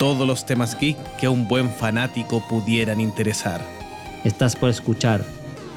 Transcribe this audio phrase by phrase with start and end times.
[0.00, 3.60] Todos los temas geek que a un buen fanático pudieran interesar.
[4.24, 5.22] Estás por escuchar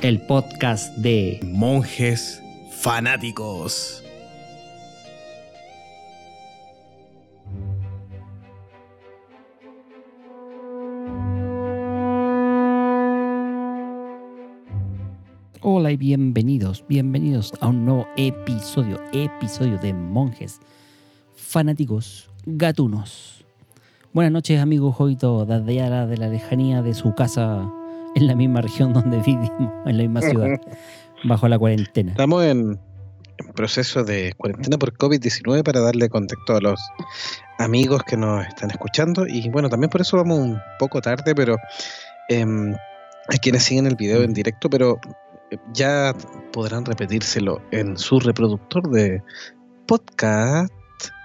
[0.02, 2.42] el podcast de Monjes
[2.72, 4.02] fanáticos.
[15.60, 20.62] Hola y bienvenidos, bienvenidos a un nuevo episodio, episodio de Monjes
[21.36, 23.43] Fanáticos Gatunos.
[24.14, 27.68] Buenas noches, amigo Jovito, desde allá de la lejanía de su casa,
[28.14, 30.62] en la misma región donde vivimos, en la misma ciudad,
[31.24, 32.12] bajo la cuarentena.
[32.12, 32.80] Estamos en,
[33.40, 36.80] en proceso de cuarentena por COVID-19 para darle contexto a los
[37.58, 39.26] amigos que nos están escuchando.
[39.26, 41.58] Y bueno, también por eso vamos un poco tarde, pero
[42.30, 45.00] em, a quienes siguen el video en directo, pero
[45.50, 46.14] eh, ya
[46.52, 49.24] podrán repetírselo en su reproductor de
[49.88, 50.72] podcast.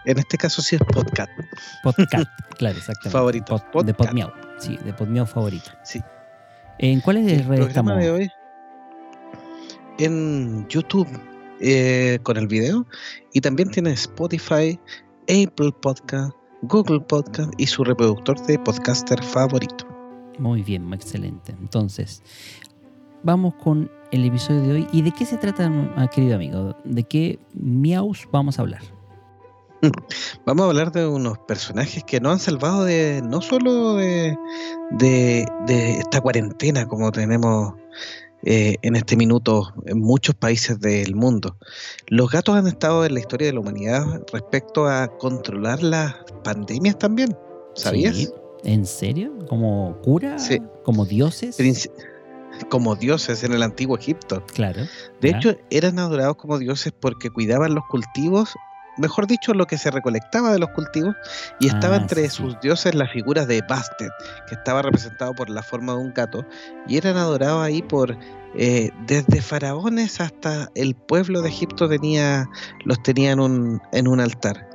[0.09, 1.31] En este caso sí es podcast.
[1.85, 2.29] Podcast,
[2.59, 3.11] claro, exactamente.
[3.11, 4.09] Favorito, Pod- de podcast.
[4.19, 5.71] Podmiao, sí, de Podmiao favorito.
[5.85, 6.01] Sí.
[6.79, 7.97] ¿En cuál es El el red estamos?
[7.99, 8.31] de hoy
[9.99, 11.09] en YouTube
[11.61, 12.87] eh, con el video
[13.33, 14.79] y también tiene Spotify,
[15.29, 19.87] Apple Podcast, Google Podcast y su reproductor de podcaster favorito.
[20.39, 21.53] Muy bien, excelente.
[21.61, 22.23] Entonces,
[23.25, 24.87] vamos con el episodio de hoy.
[24.93, 25.71] ¿Y de qué se trata,
[26.15, 26.77] querido amigo?
[26.85, 28.83] ¿De qué miaus vamos a hablar?
[30.47, 34.37] Vamos a hablar de unos personajes que nos han salvado de no solo de,
[34.93, 37.75] de, de esta cuarentena como tenemos
[38.45, 41.57] eh, en este minuto en muchos países del mundo.
[42.09, 46.15] Los gatos han estado en la historia de la humanidad respecto a controlar las
[46.45, 47.37] pandemias también.
[47.75, 48.17] ¿Sabías?
[48.17, 48.29] Sí.
[48.65, 49.33] ¿En serio?
[49.49, 50.39] ¿Como cura?
[50.39, 50.61] Sí.
[50.85, 51.59] ¿Como dioses?
[51.59, 51.91] Princi-
[52.71, 54.43] Como dioses en el antiguo Egipto.
[54.53, 54.83] Claro.
[55.21, 58.55] De hecho, eran adorados como dioses porque cuidaban los cultivos,
[58.99, 61.15] mejor dicho, lo que se recolectaba de los cultivos,
[61.61, 62.37] y estaba Ah, entre sí, sí.
[62.37, 64.13] sus dioses la figura de Bastet,
[64.49, 66.45] que estaba representado por la forma de un gato,
[66.87, 68.17] y eran adorados ahí por
[68.55, 72.49] eh, desde faraones hasta el pueblo de Egipto tenía
[72.85, 74.69] los tenía en un, en un altar.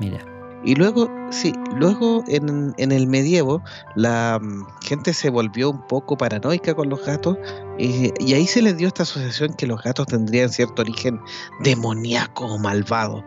[0.00, 0.18] Mira.
[0.62, 3.62] Y luego, sí, luego en, en el medievo
[3.96, 7.38] la mm, gente se volvió un poco paranoica con los gatos
[7.78, 11.18] y, y ahí se les dio esta asociación que los gatos tendrían cierto origen
[11.60, 13.24] demoníaco o malvado,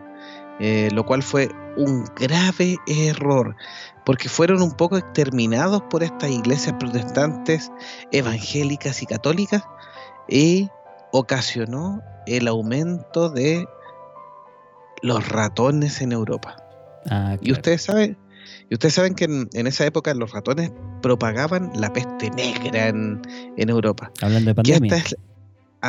[0.60, 3.56] eh, lo cual fue un grave error
[4.04, 7.70] porque fueron un poco exterminados por estas iglesias protestantes
[8.12, 9.64] evangélicas y católicas
[10.28, 10.68] y
[11.12, 13.66] ocasionó el aumento de
[15.02, 16.56] los ratones en Europa.
[17.10, 18.16] Ah, Y ustedes saben,
[18.70, 20.72] y ustedes saben que en, en esa época los ratones
[21.02, 23.20] propagaban la peste negra en,
[23.56, 24.10] en Europa.
[24.22, 24.96] Hablando de pandemia.
[24.96, 25.16] esta es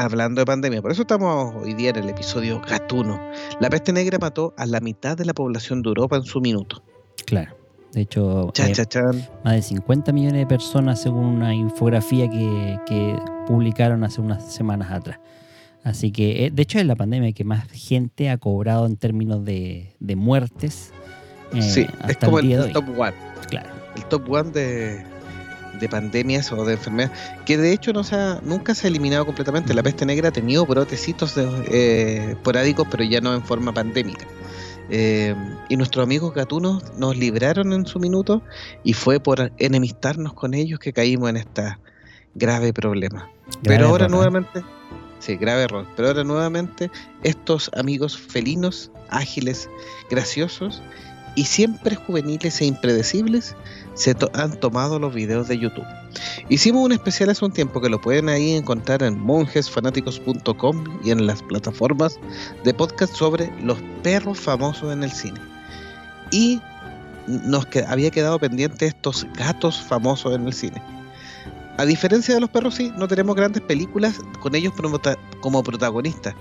[0.03, 0.81] hablando de pandemia.
[0.81, 3.22] Por eso estamos hoy día en el episodio Gatuno.
[3.59, 6.83] La peste negra mató a la mitad de la población de Europa en su minuto.
[7.25, 7.56] Claro.
[7.94, 9.29] De hecho, Chan, eh, chan, chan.
[9.45, 13.17] más de 50 millones de personas según una infografía que, que
[13.47, 15.19] publicaron hace unas semanas atrás.
[15.83, 19.45] Así que, eh, de hecho, es la pandemia que más gente ha cobrado en términos
[19.45, 20.91] de, de muertes
[21.53, 23.13] eh, sí, hasta es como el top one.
[23.50, 23.69] Claro.
[23.95, 25.06] El top one de,
[25.80, 27.18] de pandemias o de enfermedades.
[27.46, 29.74] Que de hecho no se ha- nunca se ha eliminado completamente.
[29.74, 34.25] La peste negra ha tenido brotecitos de, eh, esporádicos, pero ya no en forma pandémica.
[34.90, 35.36] Eh,
[35.68, 38.44] y nuestros amigos gatunos nos libraron en su minuto
[38.84, 41.75] y fue por enemistarnos con ellos que caímos en este
[42.36, 43.30] grave problema.
[43.63, 44.16] Pero ahora error, ¿eh?
[44.18, 44.63] nuevamente,
[45.19, 45.88] sí, grave error.
[45.96, 46.92] Pero ahora nuevamente
[47.24, 49.69] estos amigos felinos, ágiles,
[50.09, 50.83] graciosos
[51.35, 53.55] y siempre juveniles e impredecibles
[53.93, 55.85] se han tomado los videos de YouTube.
[56.49, 61.27] Hicimos un especial hace un tiempo que lo pueden ahí encontrar en monjesfanáticos.com y en
[61.27, 62.19] las plataformas
[62.63, 65.39] de podcast sobre los perros famosos en el cine.
[66.31, 66.61] Y
[67.27, 70.81] nos había quedado pendiente estos gatos famosos en el cine.
[71.77, 74.73] A diferencia de los perros, sí, no tenemos grandes películas con ellos
[75.41, 76.33] como protagonistas.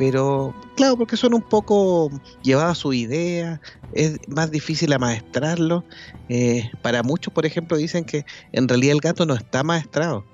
[0.00, 2.08] Pero, claro, porque son un poco
[2.42, 3.60] llevadas a su idea,
[3.92, 5.84] es más difícil amaestrarlo.
[6.30, 10.24] Eh, para muchos, por ejemplo, dicen que en realidad el gato no está maestrado.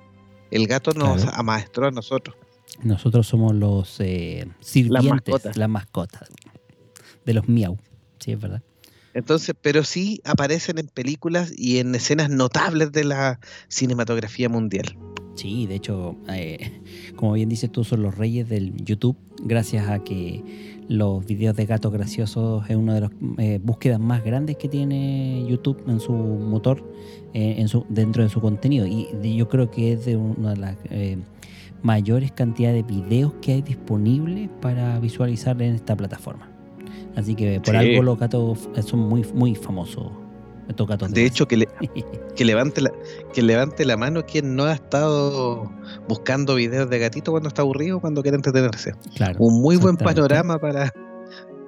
[0.51, 1.37] El gato nos Claro.
[1.37, 2.37] amaestró a nosotros.
[2.81, 5.57] Nosotros somos los eh, sirvientes, mascotas.
[5.57, 6.29] las mascotas
[7.25, 7.77] de los miau.
[8.19, 8.63] Sí, es verdad.
[9.13, 14.97] Entonces, pero sí aparecen en películas y en escenas notables de la cinematografía mundial.
[15.35, 16.81] Sí, de hecho, eh,
[17.17, 20.43] como bien dices tú, son los reyes del YouTube, gracias a que
[20.89, 25.45] los videos de gatos graciosos es una de las eh, búsquedas más grandes que tiene
[25.47, 26.81] YouTube en su motor,
[27.33, 28.85] eh, en su, dentro de su contenido.
[28.87, 31.17] Y de- yo creo que es de una de las eh,
[31.83, 36.49] mayores cantidades de videos que hay disponibles para visualizar en esta plataforma.
[37.15, 37.75] Así que por Sí.
[37.77, 40.11] algo los gatos son muy, muy famosos,
[41.13, 41.93] De hecho, que, le- gato.
[42.35, 42.91] que, levante la,
[43.33, 45.71] que levante la mano quien no ha estado
[46.07, 48.93] buscando videos de gatito cuando está aburrido cuando quiere entretenerse.
[49.15, 49.35] claro.
[49.39, 50.93] Un muy buen panorama para,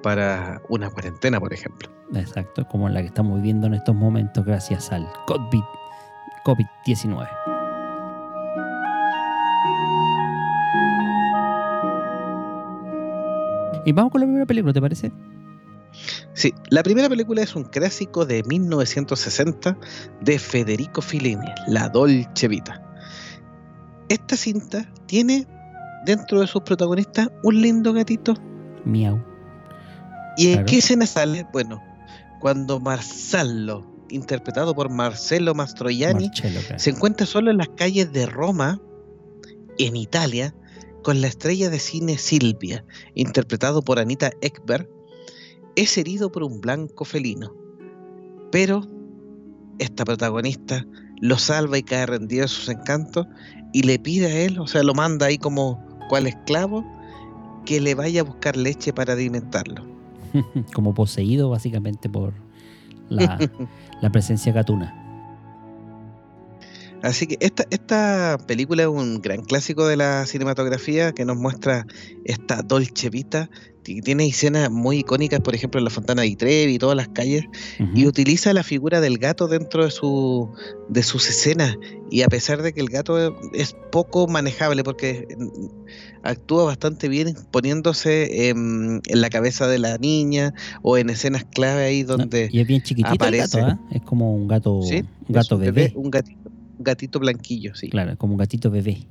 [0.02, 1.88] para una cuarentena, por ejemplo.
[2.14, 5.66] Exacto, como la que estamos viviendo en estos momentos gracias al COVID-
[6.44, 7.28] COVID-19.
[13.84, 15.10] y vamos con la primera película, ¿te parece?
[16.32, 19.76] Sí, la primera película es un clásico de 1960
[20.20, 22.82] de Federico Fellini, La Dolce Vita.
[24.08, 25.46] Esta cinta tiene
[26.04, 28.34] dentro de sus protagonistas un lindo gatito.
[28.84, 29.22] Miau.
[30.36, 30.66] ¿Y en Claro.
[30.66, 31.46] qué escena sale?
[31.52, 31.82] Bueno,
[32.40, 38.80] cuando Marcello, interpretado por Marcello Mastroianni, Marcello, se encuentra solo en las calles de Roma,
[39.78, 40.54] en Italia,
[41.02, 44.88] con la estrella de cine Silvia, interpretado por Anita Ekberg,
[45.76, 47.54] es herido por un blanco felino.
[48.50, 48.86] Pero
[49.78, 50.86] esta protagonista
[51.20, 53.26] lo salva y cae rendido a sus encantos
[53.72, 56.84] y le pide a él, o sea, lo manda ahí como cual esclavo,
[57.64, 59.86] que le vaya a buscar leche para alimentarlo.
[60.74, 62.32] Como poseído básicamente por
[63.08, 63.38] la,
[64.00, 64.96] la presencia gatuna.
[67.02, 71.86] Así que esta, esta película es un gran clásico de la cinematografía que nos muestra
[72.24, 73.48] esta Dolce Vita.
[73.82, 77.44] Tiene escenas muy icónicas, por ejemplo, en la Fontana di Trevi y todas las calles,
[77.94, 80.50] y utiliza la figura del gato dentro de, su,
[80.88, 81.76] de sus escenas.
[82.10, 85.66] Y a pesar de que el gato es poco manejable, porque mm,
[86.22, 90.52] actúa bastante bien poniéndose en, en la cabeza de la niña
[90.82, 93.58] o en escenas clave ahí No, donde y es bien chiquitito aparece.
[93.60, 93.88] el gato, ¿ah?
[93.94, 94.96] Es como un gato, Sí,
[95.28, 95.92] un gato bebé.
[95.96, 97.88] un gatito, un gatito blanquillo, sí.
[97.88, 99.06] Claro, como un gatito bebé.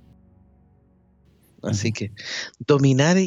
[1.64, 2.12] Así que
[2.66, 3.24] dominar y,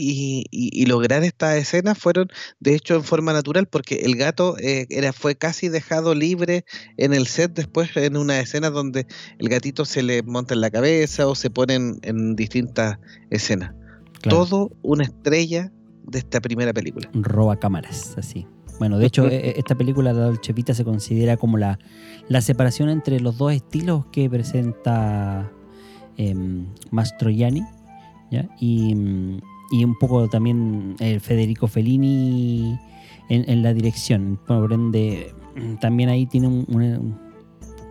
[0.51, 2.29] y- y lograr estas escenas fueron
[2.61, 6.65] de hecho en forma natural porque el gato eh, era, fue casi dejado libre
[6.97, 9.07] en el set después en una escena donde
[9.39, 12.99] el gatito se le monta en la cabeza o se pone en, distintas
[13.31, 13.73] escenas.
[14.21, 14.39] Claro.
[14.47, 15.71] Todo una estrella
[16.07, 17.11] de esta primera película.
[17.15, 18.47] roba cámaras, así.
[18.79, 21.79] Bueno, de hecho, e- esta película, La Dolce Vita, se considera como la,
[22.29, 25.51] la separación entre los dos estilos que presenta
[26.17, 27.63] em, Mastroianni,
[28.59, 28.95] Y,
[29.71, 32.79] y un poco también el Federico Fellini
[33.29, 34.39] en, la dirección.
[34.47, 37.01] Por ende, mm, también ahí tiene un- una,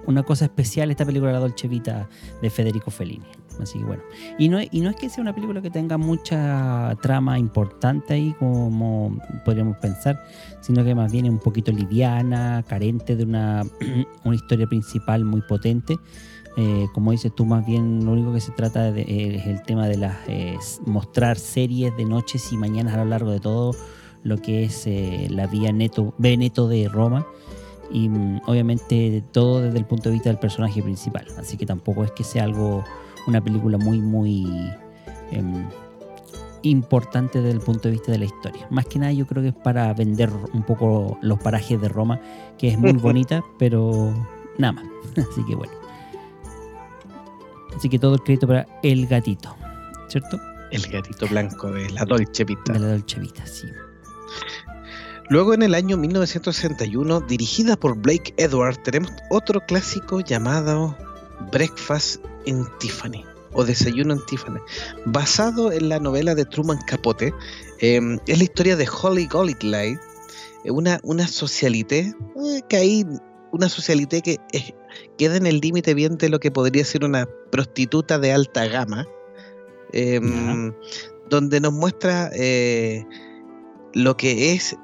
[0.07, 2.07] una cosa especial esta película, La Dolce Vita,
[2.41, 3.25] de Federico Fellini.
[3.59, 4.01] Así que bueno.
[4.39, 8.33] Y no, y no es que sea una película que tenga mucha trama importante ahí,
[8.39, 10.23] como podríamos pensar,
[10.61, 13.63] sino que más bien es un poquito liviana, carente de una,
[14.23, 15.97] una historia principal muy potente.
[16.57, 19.87] Eh, como dices tú, más bien lo único que se trata de- es el tema
[19.87, 23.73] de las eh, mostrar series de noches y mañanas a lo largo de todo
[24.23, 27.25] lo que es eh, la vía neto, Veneto de Roma.
[27.89, 31.25] Y mm, obviamente todo desde el punto de vista del personaje principal.
[31.37, 32.83] Así que tampoco es que sea algo,
[33.27, 34.45] una película muy, muy
[35.31, 35.65] em,
[36.63, 38.67] importante desde el punto de vista de la historia.
[38.69, 42.19] Más que nada yo creo que es para vender un poco los parajes de Roma,
[42.57, 44.13] que es muy bonita, pero
[44.57, 44.85] nada más.
[45.31, 45.73] Así que bueno.
[47.75, 49.55] Así que todo el crédito para El Gatito,
[50.07, 50.39] ¿cierto?
[50.71, 52.73] El gatito blanco de la Dolce Vita.
[52.73, 53.67] De la Dolce Vita, sí.
[55.29, 60.95] Luego en el año 1961, dirigida por Blake Edwards, tenemos otro clásico llamado
[61.51, 64.59] Breakfast in Tiffany o Desayuno en Tiffany,
[65.05, 67.33] basado en la novela de Truman Capote.
[67.79, 69.97] Eh, es la historia de Holly Golightly,
[70.63, 71.99] eh, una, una socialité
[72.35, 73.05] eh, que hay
[73.51, 74.73] una socialité que eh,
[75.17, 79.07] queda en el límite bien de lo que podría ser una prostituta de alta gama,
[79.93, 80.73] eh, Ya.
[81.29, 83.05] donde nos muestra eh,
[83.93, 84.75] lo que es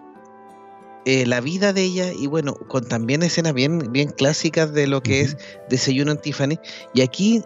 [1.05, 5.01] eh, la vida de ella y bueno, con también escenas bien, bien clásicas de lo
[5.01, 5.37] que es
[5.69, 6.59] Desayuno en Tiffany.
[6.93, 7.43] Y aquí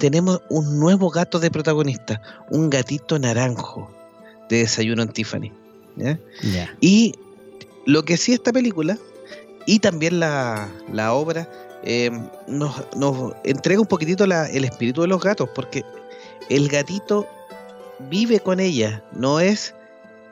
[0.00, 3.88] tenemos un nuevo gato de protagonista, un gatito naranjo
[4.50, 5.52] de Desayuno en Tiffany.
[6.80, 7.14] Y
[7.86, 8.98] lo que sí esta película
[9.66, 11.48] y también la, la obra
[11.84, 12.10] eh,
[12.48, 15.84] nos, nos entrega un poquitito la- el espíritu de los gatos, porque
[16.48, 17.26] el gatito
[18.10, 19.74] vive con ella, no es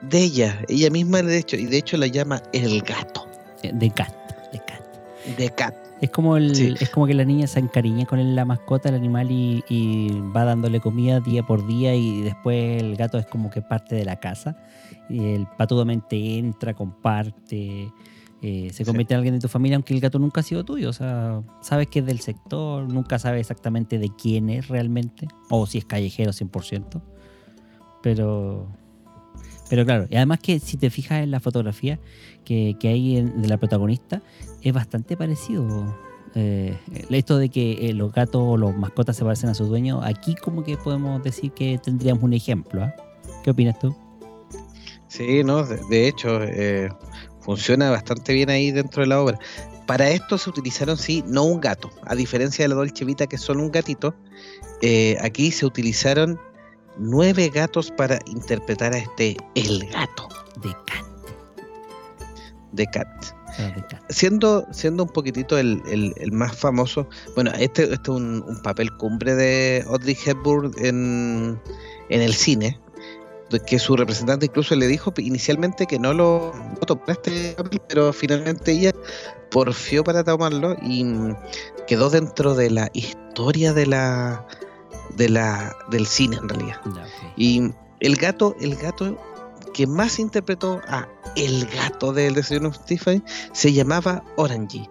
[0.02, 3.26] de ella, ella misma de hecho, y de hecho la llama el gato.
[3.62, 4.12] Eh, De cat.
[4.52, 4.80] De cat.
[5.38, 5.75] de cat.
[6.00, 6.75] Es como, el, Sí.
[6.80, 10.44] es como que la niña se encariña con la mascota, el animal, y, y va
[10.44, 14.16] dándole comida día por día y después el gato es como que parte de la
[14.18, 14.56] casa.
[15.09, 17.92] Y el patudamente entra, comparte,
[18.43, 18.85] eh, se Sí.
[18.85, 20.91] convierte en alguien de tu familia, aunque el gato nunca ha sido tuyo.
[20.91, 25.67] O sea, sabes que es del sector, nunca sabes exactamente de quién es realmente, o
[25.67, 27.01] si es callejero 100%.
[28.03, 28.67] Pero,
[29.71, 31.99] pero claro, y además que si te fijas en la fotografía
[32.45, 34.23] que, que hay en- de la protagonista,
[34.61, 35.97] es bastante parecido.
[36.35, 36.77] Eh,
[37.11, 40.35] esto de que eh, los gatos o los mascotas se parecen a sus dueños, aquí
[40.35, 42.83] como que podemos decir que tendríamos un ejemplo.
[42.85, 42.95] ¿ah?
[43.45, 43.95] ¿Qué opinas tú?
[45.09, 46.89] Sí, no, de, de hecho, eh,
[47.45, 49.39] funciona bastante bien ahí dentro de la obra.
[49.87, 51.91] Para esto se utilizaron, sí, no un gato.
[52.07, 54.15] A diferencia de la Dolce Vita, que es solo un gatito,
[54.81, 56.39] eh, aquí se utilizaron
[56.99, 60.29] nueve gatos para interpretar a este El Gato
[60.63, 61.05] De cat.
[62.73, 63.09] de Cat.
[63.59, 64.03] ah, de cat.
[64.11, 68.63] Siendo, siendo un poquitito el, el- el más famoso, bueno, este, este es un, un
[68.63, 71.61] papel cumbre de Audrey Hepburn en,
[72.09, 72.79] en el cine,
[73.61, 76.52] que su representante incluso le dijo inicialmente que no lo
[76.87, 78.92] tomara este papel, pero finalmente ella
[79.50, 81.37] porfió para tomarlo y mm,
[81.87, 84.47] quedó dentro de la historia de la,
[85.16, 86.80] de la del cine en realidad.
[87.37, 89.16] Y el gato, el gato
[89.73, 94.88] que más interpretó a el gato del desayuno de Tiffany se llamaba Orangey.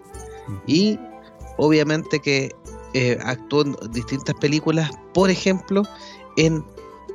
[0.65, 0.99] Y
[1.57, 2.51] obviamente que
[2.93, 5.83] eh, actuó en distintas películas, por ejemplo,
[6.37, 6.65] en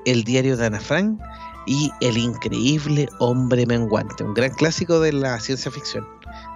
[0.06, 1.20] El diario de Ana Frank
[1.66, 6.06] y El increíble hombre menguante, un gran clásico de la ciencia ficción,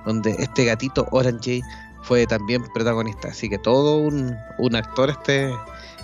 [0.06, 1.60] donde este gatito Orangey
[2.02, 3.28] fue también protagonista.
[3.28, 5.52] Así que todo un, un actor este,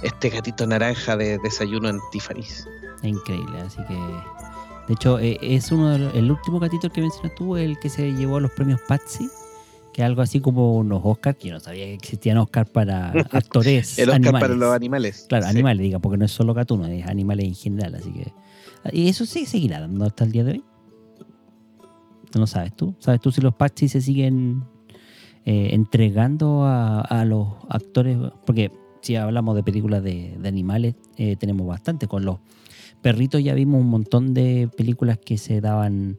[0.03, 2.67] este gatito naranja de desayuno en Tiffany's.
[3.03, 3.95] Increíble, así que.
[4.89, 7.89] De hecho, eh, es uno de los- el último gatito que mencionas tú, el que
[7.89, 9.29] se llevó los premios Patsy,
[9.97, 13.99] que algo así como unos Oscars, que yo no sabía que existían Oscars para actores.
[13.99, 14.41] El Oscar animales.
[14.43, 15.27] para los animales.
[15.27, 15.51] Claro, Sí.
[15.53, 18.33] animales, diga, porque no es solo gatuno, es animales en general, así que.
[18.93, 20.65] ¿Y eso sí seguirá dando hasta el día de hoy?
[22.39, 22.95] ¿No sabes tú?
[22.99, 24.65] ¿Sabes tú si los Patsy se siguen
[25.47, 28.19] eh, entregando a, a los actores?
[28.45, 32.07] Porque si hablamos de películas de, de animales, eh, tenemos bastante.
[32.07, 32.39] Con los
[33.01, 36.19] perritos ya vimos un montón de películas que se daban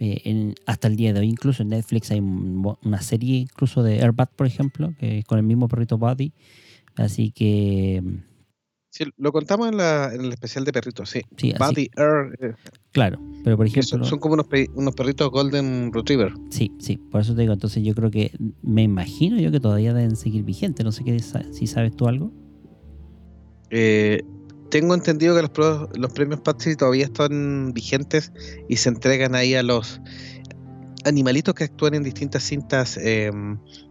[0.00, 1.28] eh, en- hasta el día de hoy.
[1.28, 5.38] Incluso en Netflix hay un una serie incluso de Airbat, por ejemplo, que es con
[5.38, 6.32] el mismo perrito Buddy.
[6.96, 8.02] Así que,
[8.90, 11.20] Sí, lo contamos en, la, en el especial de perritos, sí.
[11.58, 12.54] Buddy Earl, eh,
[12.92, 13.18] claro.
[13.42, 16.32] Pero por ejemplo, son, son como unos, pe- unos perritos Golden Retriever.
[16.50, 17.52] sí, sí, por eso te digo.
[17.52, 18.30] Entonces yo creo que,
[18.62, 20.84] me imagino yo que todavía deben seguir vigentes.
[20.84, 22.30] No sé qué, si sabes tú algo.
[23.70, 24.22] Eh,
[24.74, 28.32] tengo entendido que los, pro- los premios Patsy todavía están vigentes
[28.68, 30.00] y se entregan ahí a los
[31.04, 33.30] animalitos que actúan en distintas cintas eh,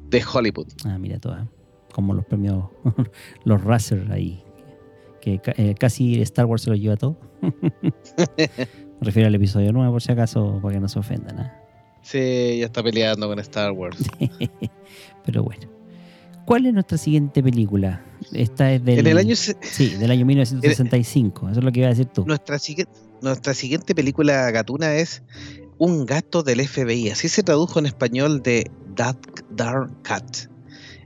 [0.10, 0.68] de Hollywood.
[0.84, 1.48] Ah, mira, todas.
[1.94, 2.66] Como los premios,
[3.46, 4.44] los Razer ahí.
[5.22, 7.18] Que eh, casi Star Wars se lo lleva todo.
[7.42, 11.40] Me refiero al episodio 9, por si acaso, para que no se ofendan.
[11.40, 11.62] ¿ah?
[12.02, 14.04] Sí, ya está peleando con Star Wars.
[15.26, 15.66] Pero bueno.
[16.46, 18.04] ¿Cuál es nuestra siguiente película?
[18.32, 21.50] Esta es del, En el año Sí, del año 1965.
[21.50, 22.26] Eso es lo que iba a decir tú.
[22.26, 22.58] nuestra,
[23.54, 25.24] siguiente película gatuna es
[25.78, 27.10] Un gato del FBI.
[27.10, 29.18] Así se tradujo en español de That
[29.52, 30.50] Darn Cat.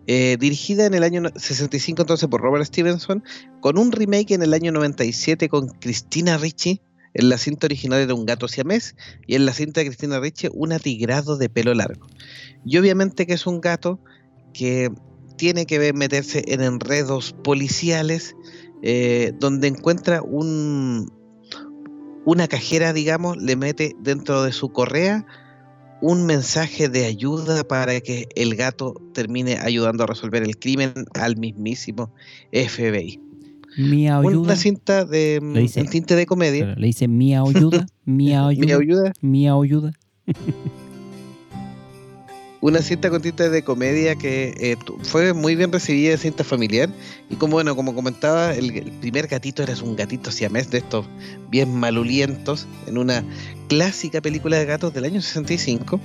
[0.07, 3.23] Eh, dirigida en el año no- 65 entonces por Robert Stevenson,
[3.59, 6.81] con un remake en el año 97 con Christina Ricci.
[7.13, 10.49] En la cinta original era un gato siamés y en la cinta de Christina Ricci
[10.53, 12.05] un atigrado de pelo largo.
[12.65, 13.99] Y obviamente que es un gato
[14.53, 14.89] que
[15.37, 18.35] tiene que ver- meterse en enredos policiales
[18.83, 21.11] eh, donde encuentra un,
[22.25, 25.25] una cajera, digamos, le mete dentro de su correa
[25.99, 31.37] un mensaje de ayuda para que el gato termine ayudando a resolver el crimen al
[31.37, 32.13] mismísimo
[32.51, 33.19] FBI.
[33.77, 34.37] Mi ayuda.
[34.39, 36.75] Una cinta de un tinte de comedia.
[36.77, 37.87] Le dice mi ayuda.
[38.05, 38.77] Mi Mi ayuda.
[38.77, 39.91] ayuda, Mi ayuda.
[42.61, 46.89] una cinta con tinte de comedia que eh, fue muy bien recibida de cinta familiar
[47.29, 51.05] y como bueno como comentaba el, el primer gatito era un gatito siamés de estos
[51.49, 53.23] bien malulientos en una
[53.67, 56.01] clásica película de gatos del año 65 Ujú.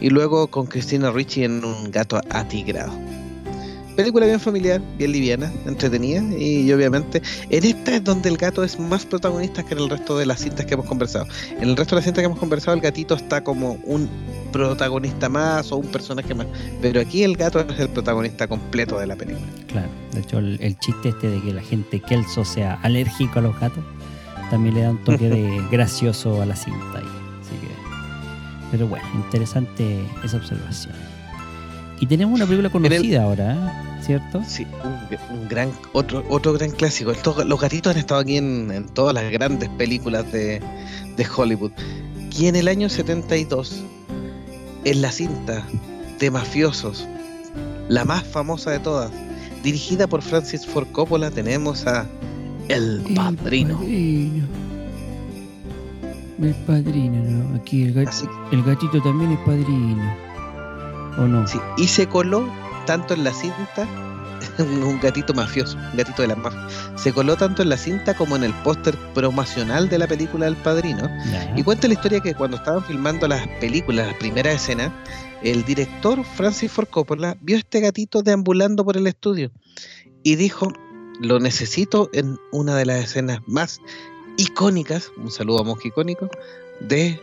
[0.00, 2.92] y luego con Christina Ricci en un gato atigrado.
[3.96, 8.78] Película bien familiar, bien liviana, entretenida y, obviamente en esta es donde el gato es
[8.78, 11.26] más protagonista que en el resto de las cintas que hemos conversado.
[11.50, 14.08] En el resto de las cintas que hemos conversado el gatito está como un
[14.52, 16.46] protagonista más o un personaje más,
[16.80, 19.46] pero aquí el gato es el protagonista completo de la película.
[19.68, 19.88] Claro.
[20.12, 23.58] De hecho, el, el chiste este de que la gente Kelso sea alérgico a los
[23.60, 23.84] gatos
[24.50, 27.04] también le da un toque de gracioso a la cinta ahí.
[27.40, 27.68] Así que.
[28.70, 31.13] Pero bueno, interesante esa observación.
[32.04, 34.02] Y tenemos una película el- conocida ahora, ¿eh?
[34.04, 34.42] ¿cierto?
[34.46, 37.10] Sí, un, un gran, otro, otro gran clásico.
[37.12, 40.60] Estos- los gatitos han estado aquí en, en todas las grandes películas de,
[41.16, 41.72] de Hollywood.
[42.36, 43.82] Y en el año 72,
[44.84, 45.64] en la cinta
[46.18, 47.08] de mafiosos,
[47.88, 49.10] la más famosa de todas,
[49.62, 52.06] dirigida por Francis Ford Coppola, tenemos a
[52.68, 53.78] El Padrino.
[53.78, 54.44] padrino.
[56.42, 57.56] El padrino, ¿no?
[57.56, 60.23] Aquí el, gat- el gatito también es padrino.
[61.18, 61.46] ¿O no?
[61.46, 62.48] Sí, y se coló
[62.86, 63.88] tanto en la cinta,
[64.58, 66.66] un gatito mafioso, un gatito de la mafia,
[66.96, 70.56] se coló tanto en la cinta como en el póster promocional de la película El
[70.56, 71.08] Padrino.
[71.56, 74.92] Y cuenta la historia que cuando estaban filmando las películas, las primeras escenas,
[75.42, 79.50] el director Francis Ford Coppola vio este gatito deambulando por el estudio
[80.22, 80.72] y dijo,
[81.20, 83.80] lo necesito en una de las escenas más
[84.36, 86.28] icónicas, un saludo a Monje icónico,
[86.80, 87.20] de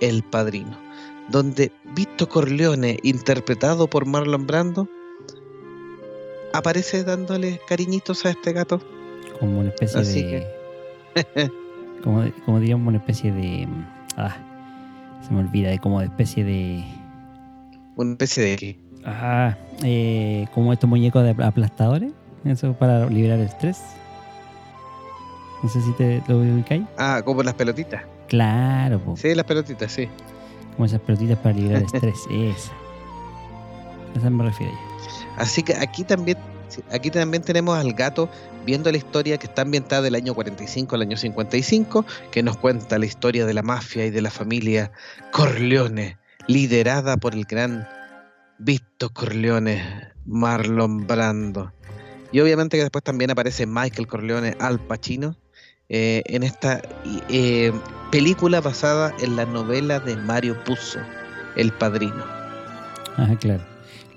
[0.00, 0.78] El Padrino,
[1.28, 4.88] donde Vito Corleone, interpretado por Marlon Brando,
[6.52, 8.80] aparece dándole cariñitos a este gato.
[9.40, 10.46] Como una especie Así de.
[12.02, 13.66] como, como diríamos, una especie de.
[14.16, 14.36] Ah,
[15.26, 16.84] se me olvida, de como de especie de.
[17.96, 18.78] Una especie de...
[19.04, 22.12] Ah, eh, como estos muñecos de apl- aplastadores.
[22.44, 23.80] Eso para liberar el estrés.
[25.62, 26.82] No sé si te lo ubicáis.
[26.98, 28.02] Ah, como las pelotitas.
[28.28, 30.08] Claro, po, Sí, las pelotitas, sí.
[30.74, 32.20] Como esas pelotitas para liberar el estrés.
[32.30, 32.72] Esa.
[34.16, 34.94] Esa me refiero yo.
[35.36, 36.38] Así que aquí también,
[36.90, 38.28] aquí también tenemos al gato
[38.64, 42.98] viendo la historia que está ambientada del año 45 al año 55, que nos cuenta
[42.98, 44.92] la historia de la mafia y de la familia
[45.32, 47.86] Corleone, liderada por el gran
[48.58, 49.82] Vito Corleone,
[50.24, 51.72] Marlon Brando.
[52.32, 55.36] Y obviamente que después también aparece Michael Corleone, Al Pacino,
[55.88, 56.80] eh, en esta
[57.28, 57.72] eh,
[58.18, 61.00] película basada en la novela de Mario Puzo,
[61.56, 62.24] El Padrino.
[63.16, 63.60] Ajá, claro.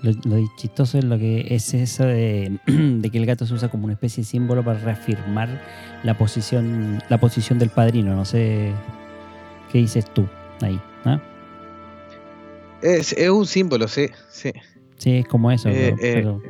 [0.04, 3.70] Lo, lo chistoso es lo que es eso de, de que el gato se usa
[3.70, 5.50] como una especie de símbolo para reafirmar
[6.04, 8.16] la posición, la posición del padrino.
[8.16, 8.72] No sé
[9.72, 10.28] qué dices tú
[10.62, 10.80] ahí.
[11.06, 11.20] ¿ah?
[12.84, 14.52] Es, es un símbolo, sí, sí.
[14.98, 15.70] Sí, es como eso.
[15.70, 16.42] Eh, pero, eh, pero,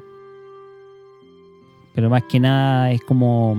[1.95, 3.55] pero más que nada es como.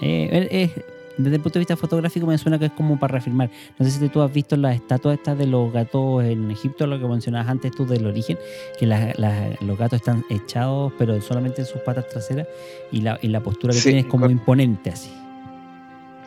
[0.00, 0.84] eh, es-
[1.18, 3.50] desde el punto de vista fotográfico me suena que es como para reafirmar.
[3.78, 6.98] No sé si tú has visto las estatuas estas de los gatos en Egipto, lo
[6.98, 8.38] que mencionabas antes tú del origen,
[8.78, 12.46] que las- las- los gatos están echados, pero solamente en sus patas traseras,
[12.90, 15.10] y la, y la postura que Sí, tienen es como imponente así.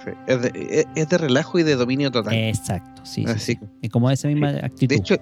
[0.03, 2.33] Sí, Es de, es- de relajo y de dominio total.
[2.35, 3.25] Exacto, sí.
[3.37, 3.57] sí.
[3.81, 4.87] Es como esa misma actitud.
[4.87, 5.15] de hecho,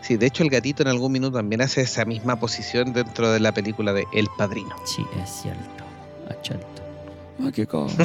[0.00, 3.38] sí, de hecho el gatito en algún minuto también hace esa misma posición dentro de
[3.40, 4.74] la película de El Padrino.
[4.84, 5.84] Sí, es cierto.
[6.28, 6.73] Achalto.
[7.40, 8.04] Ay, qué cosa.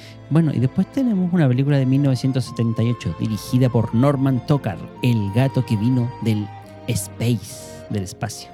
[0.30, 5.76] bueno, y después tenemos una película de 1978 dirigida por Norman Tokar, el gato que
[5.76, 6.48] vino del
[6.88, 8.48] space, del espacio.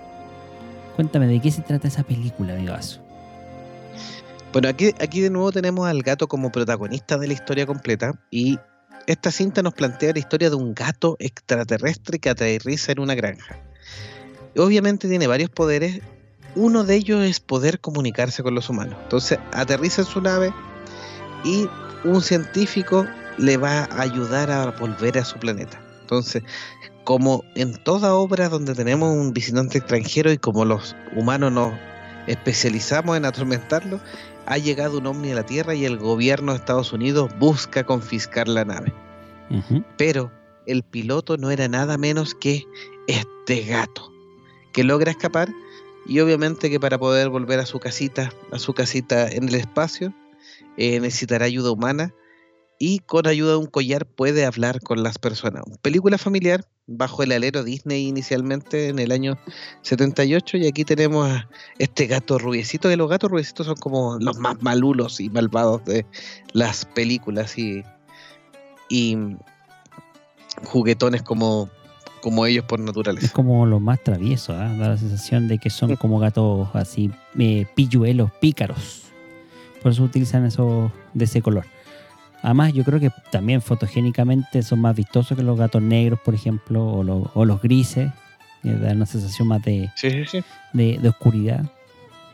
[0.97, 3.01] Cuéntame, ¿de qué se trata esa película, amigazo?
[4.53, 8.59] Bueno, aquí, aquí de nuevo tenemos al gato como protagonista de la historia completa y
[9.07, 13.59] esta cinta nos plantea la historia de un gato extraterrestre que aterriza en una granja.
[14.57, 16.01] Obviamente tiene varios poderes,
[16.57, 18.99] uno de ellos es poder comunicarse con los humanos.
[19.03, 20.53] Entonces aterriza en su nave
[21.45, 21.69] y
[22.05, 23.07] un científico
[23.39, 25.81] le va a ayudar a volver a su planeta.
[26.01, 26.43] Entonces,
[27.05, 31.75] como en toda obra donde tenemos un visitante extranjero y como los humanos nos
[32.27, 34.01] especializamos en atormentarlo,
[34.47, 38.49] ha llegado un ovni a la Tierra y el gobierno de Estados Unidos busca confiscar
[38.49, 38.93] la nave.
[39.97, 40.33] Pero
[40.67, 42.65] el piloto no era nada menos que
[43.07, 44.11] este gato,
[44.73, 45.49] que logra escapar
[46.09, 50.15] y obviamente que para poder volver a su casita, a su casita en el espacio,
[50.77, 52.15] eh, necesitará ayuda humana
[52.79, 55.65] y con ayuda de un collar puede hablar con las personas.
[55.83, 59.39] Película familiar bajo el alero Disney inicialmente en el año
[59.83, 64.39] 78 y aquí tenemos a este gato rubiecito, que los gatos rubiecitos son como los
[64.39, 66.07] más malulos y malvados de
[66.53, 67.83] las películas y,
[68.89, 69.17] y
[70.65, 71.71] juguetones como,
[72.27, 73.33] como ellos por Es naturaleza.
[73.33, 74.69] como lo más travieso, ¿ah?
[74.77, 79.03] da la sensación de que son como gatos así, eh, pilluelos, pícaros.
[79.81, 81.65] Por eso utilizan eso de ese color.
[82.43, 86.85] Además, yo creo que también fotogénicamente son más vistosos que los gatos negros, por ejemplo,
[86.85, 88.11] o, lo- o los grises.
[88.63, 90.45] que dan una sensación más de, Sí, sí, sí.
[90.73, 91.65] de, de oscuridad.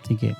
[0.02, 0.34] Así que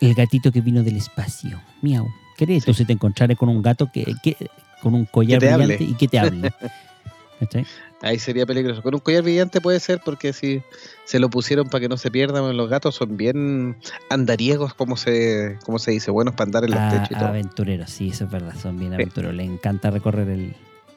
[0.00, 1.60] el gatito que vino del espacio.
[1.80, 2.08] Miau.
[2.36, 4.36] ¿Qué harías tú si te encontraras con un gato que, que-
[4.82, 5.66] con un collar hable.
[5.76, 6.50] brillante y que te hable?
[7.40, 7.64] ¿Cachai?
[8.02, 8.82] Ahí sería peligroso.
[8.82, 10.60] Con un collar brillante puede ser porque si
[11.04, 13.76] se lo pusieron para que no se pierdan, los gatos son bien
[14.10, 17.10] andariegos, como se, como se dice, buenos para andar en los ah, techos.
[17.12, 17.28] Y todo.
[17.28, 19.36] Aventureros, sí, eso es verdad, son bien aventureros.
[19.36, 20.56] Les encanta recorrer el,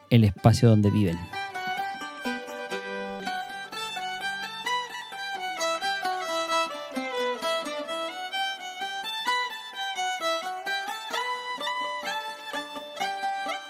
[0.09, 1.17] el espacio donde viven.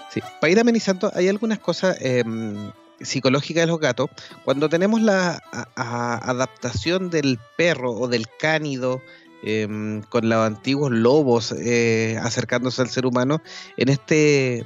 [0.10, 0.22] Sí.
[0.40, 2.72] Para ir amenizando, hay algunas cosas em,
[3.06, 4.10] psicológicas de los gatos.
[4.44, 9.02] Cuando tenemos la a- a- adaptación del perro o del cánido
[9.48, 13.44] em, con los antiguos lobos eh, acercándose al ser humano,
[13.78, 14.16] en esta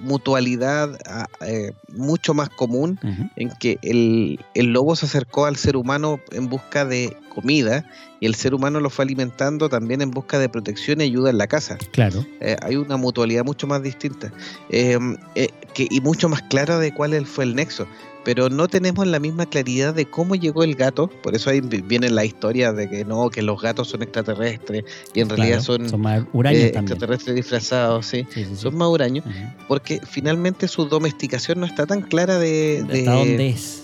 [0.02, 0.98] mutualidad
[1.46, 2.98] eh, mucho más común,
[3.36, 7.84] en que el, el lobo se acercó al ser humano en busca de comida
[8.22, 11.38] y el ser humano lo fue alimentando también en busca de protección y ayuda en
[11.40, 11.78] la casa.
[11.92, 12.26] Claro.
[12.40, 14.32] Eh, hay una mutualidad mucho más distinta
[14.70, 17.86] que, y mucho más clara de cuál fue el nexo.
[18.26, 21.08] Pero no tenemos la misma claridad de cómo llegó el gato.
[21.08, 24.84] Por eso ahí vi- viene la historia de que no, que los gatos son extraterrestres
[25.14, 26.20] y en realidad Claro, son, más
[26.52, 28.28] eh, extraterrestres disfrazados, sí.
[28.34, 28.56] Sí, sí, sí.
[28.58, 29.36] Son más huraños Ujú.
[29.70, 33.84] porque finalmente su domesticación no está tan clara de, de- ¿Hasta dónde es?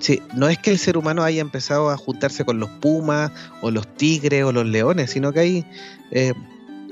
[0.00, 3.70] Sí, no es que el ser humano haya empezado a juntarse con los pumas o
[3.70, 5.66] los tigres o los leones, sino que hay
[6.10, 6.32] eh,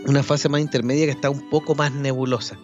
[0.06, 2.56] una fase más intermedia que está un poco más nebulosa.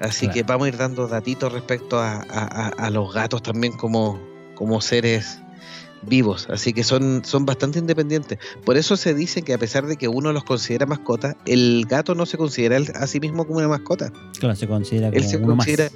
[0.00, 0.34] Así Claro.
[0.34, 4.20] que vamos a ir dando datitos respecto a, a- los gatos también como,
[4.54, 5.40] como seres
[6.02, 6.46] vivos.
[6.50, 8.38] Así que son, son bastante independientes.
[8.64, 12.14] Por eso se dice que a pesar de que uno los considera mascotas, el gato
[12.14, 14.12] no se considera a sí mismo como una mascota.
[14.38, 15.90] Claro, se considera como Él se considera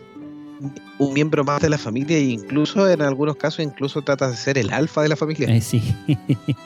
[0.60, 0.72] más.
[0.98, 4.58] un miembro más de la familia e incluso en algunos casos incluso trata de ser
[4.58, 5.46] el alfa de la familia.
[5.54, 5.80] Eh, sí,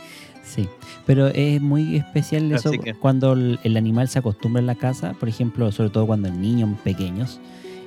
[0.57, 0.69] sí.
[1.07, 5.13] Pero es muy especial eso que- cuando el, el animal se acostumbra en la casa,
[5.21, 7.39] por ejemplo, sobre todo cuando el niños pequeños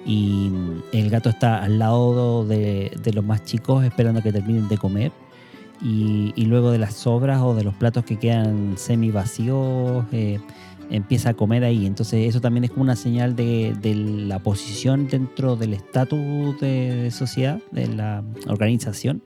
[0.06, 0.50] y
[0.94, 5.12] el gato está al lado de, de los más chicos esperando que terminen de comer
[5.82, 10.40] y, y luego de las sobras o de los platos que quedan semi vacíos eh,
[10.90, 11.86] empieza a comer ahí.
[11.86, 16.96] Entonces eso también es como una señal de, de la posición dentro del estatus de,
[17.04, 19.22] de sociedad, de la organización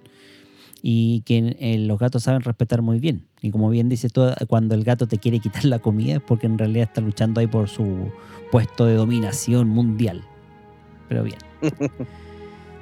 [0.86, 3.26] y que eh, los gatos saben respetar muy bien.
[3.42, 6.46] Y como bien dice todo, cuando el gato te quiere quitar la comida es porque
[6.46, 8.12] en realidad está luchando ahí por su
[8.52, 10.24] puesto de dominación mundial.
[11.08, 11.40] Pero bien.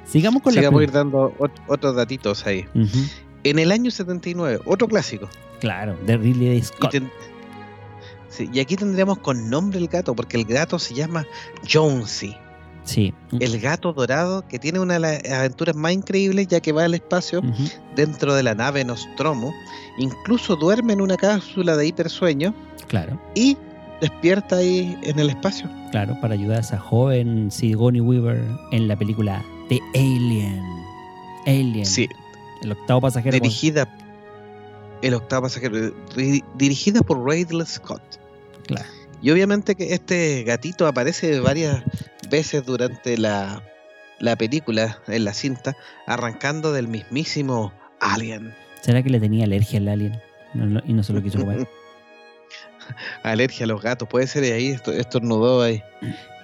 [0.04, 0.84] Sigamos con Sigamos la...
[0.84, 2.64] ir dando ot- otros datitos ahí.
[3.44, 5.28] En el año 79, otro clásico.
[5.60, 6.94] Claro, de Ridley Y, Scott.
[8.28, 11.24] sí, y aquí tendríamos con nombre el gato, porque el gato se llama
[11.72, 12.34] Jonesy.
[12.84, 13.14] Sí.
[13.38, 16.94] El gato dorado que tiene una de las aventuras más increíbles ya que va al
[16.94, 17.40] espacio
[17.94, 19.52] dentro de la nave Nostromo.
[19.98, 22.54] Incluso duerme en una cápsula de hipersueño
[22.88, 23.56] Claro, y
[24.00, 25.70] despierta ahí en el espacio.
[25.92, 28.42] claro, para ayudar a esa joven Sigourney Weaver
[28.72, 30.60] en la película The Alien.
[31.46, 31.86] Alien.
[31.86, 32.08] Sí,
[32.62, 33.38] El octavo pasajero.
[33.38, 33.88] con- dirigida
[35.02, 35.76] el octavo pasajero,
[36.16, 38.02] ri- dirigida por Ridley Scott.
[38.66, 38.86] Claro.
[39.20, 41.82] Y obviamente que este gatito aparece varias
[42.32, 43.62] veces durante la,
[44.18, 45.76] la película, en la cinta,
[46.08, 48.52] arrancando del mismísimo Alien.
[48.80, 50.20] ¿Será que le tenía alergia al alien?
[50.54, 51.68] No, no- y no se lo quiso comer.
[53.22, 55.82] Alergia a los gatos, puede ser y ahí, esto, estornudó ahí.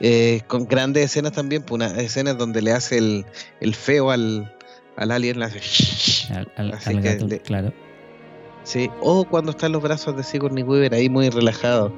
[0.01, 3.27] Eh, con grandes escenas también, pues, unas escenas donde le hace el,
[3.61, 4.55] el feo al,
[4.97, 5.61] al alien, le hace
[6.35, 7.73] Al, al- Así al gato, le- claro.
[8.63, 11.93] Sí, o cuando está en los brazos de Sigourney Weaver ahí muy relajado.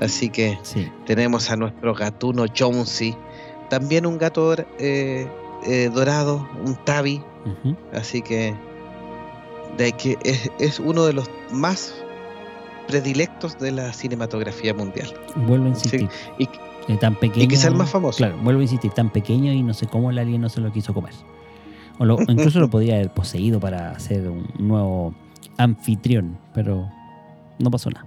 [0.00, 0.90] Así que Sí.
[1.06, 3.14] tenemos a nuestro gatuno Jonesy,
[3.78, 5.26] también un gato eh,
[5.66, 7.20] eh, dorado, un tabi,
[7.92, 8.54] así que,
[9.76, 11.92] de que es, es uno de los más
[12.86, 15.12] predilectos de la cinematografía mundial.
[15.34, 16.08] Vuelvo a insistir.
[16.38, 16.48] y-
[16.86, 17.44] Eh, tan pequeño.
[17.46, 18.18] Y quizá el más famoso.
[18.18, 20.70] Claro, vuelvo a insistir, tan pequeño y no sé cómo el alien no se lo
[20.70, 21.14] quiso comer.
[21.98, 25.14] O lo- incluso lo podría haber poseído para ser un nuevo
[25.56, 26.86] anfitrión, pero
[27.58, 28.06] no pasó nada.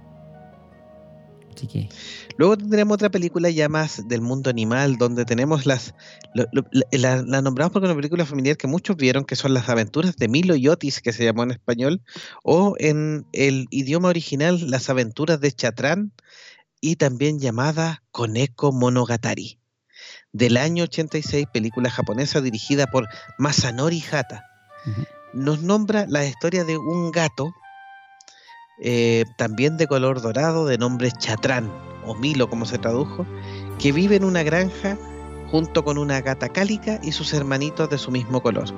[1.58, 1.88] Así que,
[2.36, 5.92] Luego tendremos otra película ya más del mundo animal, donde tenemos las.
[6.34, 9.68] lo- lo- la, nombramos porque es una película familiar que muchos vieron, que son las
[9.68, 12.00] aventuras de Milo y Otis, que se llamó en español,
[12.44, 16.12] o en el idioma original, las aventuras de Chatrán,
[16.80, 19.58] y también llamada Koneko Monogatari,
[20.32, 24.44] del año 86, película japonesa dirigida por Masanori Hata.
[25.32, 27.52] Nos nombra la historia de un gato,
[28.80, 31.70] eh, también de color dorado, de nombre Chatrán,
[32.04, 33.26] o Milo como se tradujo,
[33.78, 34.96] que vive en una granja
[35.50, 38.68] junto con una gata cálica y sus hermanitos de su mismo color.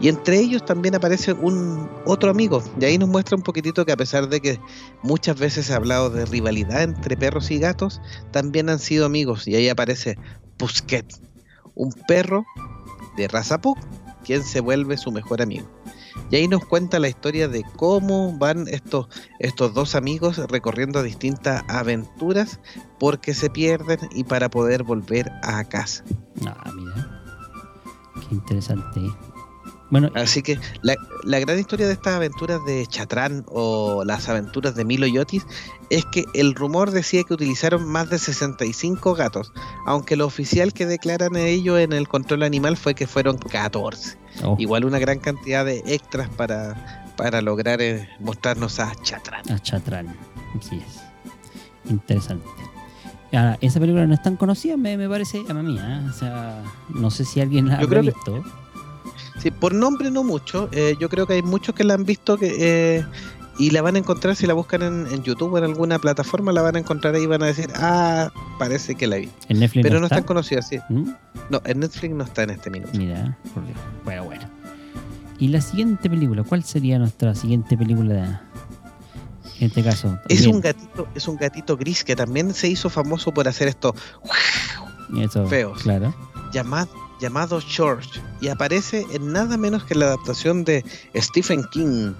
[0.00, 2.62] Y entre ellos también aparece un otro amigo.
[2.80, 4.60] Y ahí nos muestra un poquitito que a pesar de que
[5.02, 8.00] muchas veces se ha hablado de rivalidad entre perros y gatos,
[8.32, 9.46] también han sido amigos.
[9.46, 10.18] Y ahí aparece
[10.56, 11.06] Pusquet,
[11.74, 12.44] un perro
[13.16, 13.78] de raza Pug,
[14.24, 15.75] quien se vuelve su mejor amigo.
[16.30, 21.62] Y ahí nos cuenta la historia de cómo van estos, estos dos amigos recorriendo distintas
[21.68, 22.60] aventuras
[22.98, 26.04] porque se pierden y para poder volver a casa.
[26.46, 27.22] Ah, mira.
[28.28, 29.00] Qué interesante.
[29.88, 34.74] Bueno, Así que la, la gran historia de estas aventuras de Chatrán o las aventuras
[34.74, 35.46] de Milo y Otis
[35.90, 39.52] es que el rumor decía que utilizaron más de 65 gatos,
[39.86, 44.18] aunque lo oficial que declaran ellos en el control animal fue que fueron 14.
[44.44, 49.42] oh, Igual una gran cantidad de extras para, para lograr eh, mostrarnos a Chatrán.
[49.52, 50.16] a Chatrán.
[50.58, 51.90] Así es.
[51.90, 52.44] Interesante.
[53.32, 55.78] Ahora, esa película no es tan conocida, me, me parece a mí.
[55.78, 56.00] ¿eh?
[56.08, 58.42] O sea, no sé si alguien la ha que- visto.
[59.38, 60.68] Sí, por nombre no mucho.
[60.72, 62.56] eh, yo creo que hay muchos que la han visto que,
[62.98, 63.04] eh,
[63.58, 66.52] y la van a encontrar si la buscan en, en YouTube o en alguna plataforma,
[66.52, 69.30] la van a encontrar ahí y van a decir, ah, parece que la vi.
[69.48, 70.16] En Netflix Pero no es está.
[70.16, 70.78] tan conocida, sí.
[70.88, 71.10] ¿Mm?
[71.50, 72.92] No, en Netflix no está en este minuto.
[72.98, 73.78] Mira, por Dios.
[74.04, 74.42] Bueno, bueno.
[75.38, 78.42] Y la siguiente película, ¿cuál sería nuestra siguiente película?
[79.58, 80.18] En este caso.
[80.28, 83.94] Es un gatito, es un gatito gris que también se hizo famoso por hacer esto
[85.18, 85.82] eso, feos.
[85.82, 86.14] Claro.
[86.52, 92.12] llamado, llamado George y aparece en nada menos que la adaptación de Stephen King,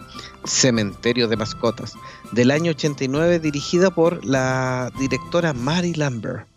[0.44, 1.94] Cementerio de Mascotas,
[2.32, 6.48] del año 89 dirigida por la directora Mary Lambert.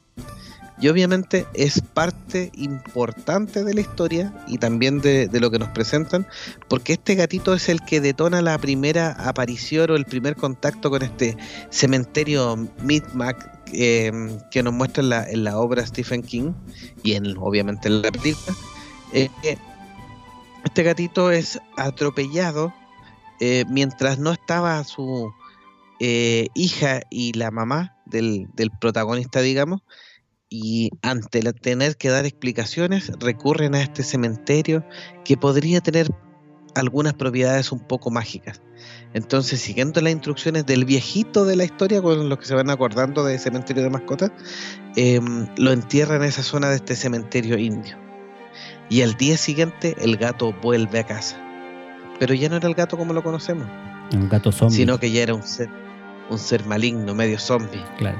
[0.82, 6.26] Y obviamente es parte importante de la historia y también de, lo que nos presentan,
[6.70, 11.02] porque este gatito es el que detona la primera aparición o el primer contacto con
[11.02, 11.36] este
[11.70, 14.12] cementerio Micmac eh,
[14.52, 16.54] que nos muestra en la, obra Stephen King
[17.04, 18.56] y en, obviamente en la película.
[19.12, 19.58] eh, eh,
[20.64, 22.74] este gatito es atropellado
[23.40, 25.34] eh, mientras no estaba su
[26.02, 29.82] hija y la mamá del, del protagonista, digamos,
[30.50, 34.84] y ante la, tener que dar explicaciones recurren a este cementerio
[35.24, 36.08] que podría tener
[36.76, 38.62] algunas propiedades un poco mágicas.
[39.14, 43.24] Entonces, siguiendo las instrucciones del viejito de la historia, con los que se van acordando
[43.26, 44.32] de cementerio de mascotas,
[44.96, 45.20] eh,
[45.58, 47.98] lo entierran en esa zona de este cementerio indio.
[48.90, 51.38] Y al día siguiente el gato vuelve a casa.
[52.20, 53.68] Pero ya no era el gato como lo conocemos,
[54.14, 54.76] Un gato zombie.
[54.76, 55.70] sino que ya era un ser,
[56.30, 58.20] un ser maligno, medio zombie, Claro.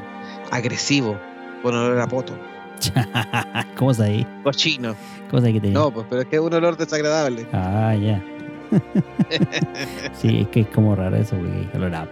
[0.52, 1.20] agresivo,
[1.62, 2.34] con olor a poto,
[3.78, 4.26] ¿Cómo está ahí?
[4.44, 4.96] cochino.
[5.30, 7.46] ¿Cómo está que te No, pues, pero es que es un olor desagradable.
[7.52, 8.24] Ah, ya.
[10.14, 12.08] sí, es que es como raro eso, hay olor a,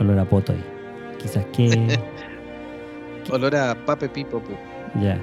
[0.00, 0.64] olor a poto ahí.
[1.18, 1.98] Quizás que.
[3.30, 4.40] Olor a pape pipo.
[4.40, 4.50] pu.
[5.00, 5.16] ya.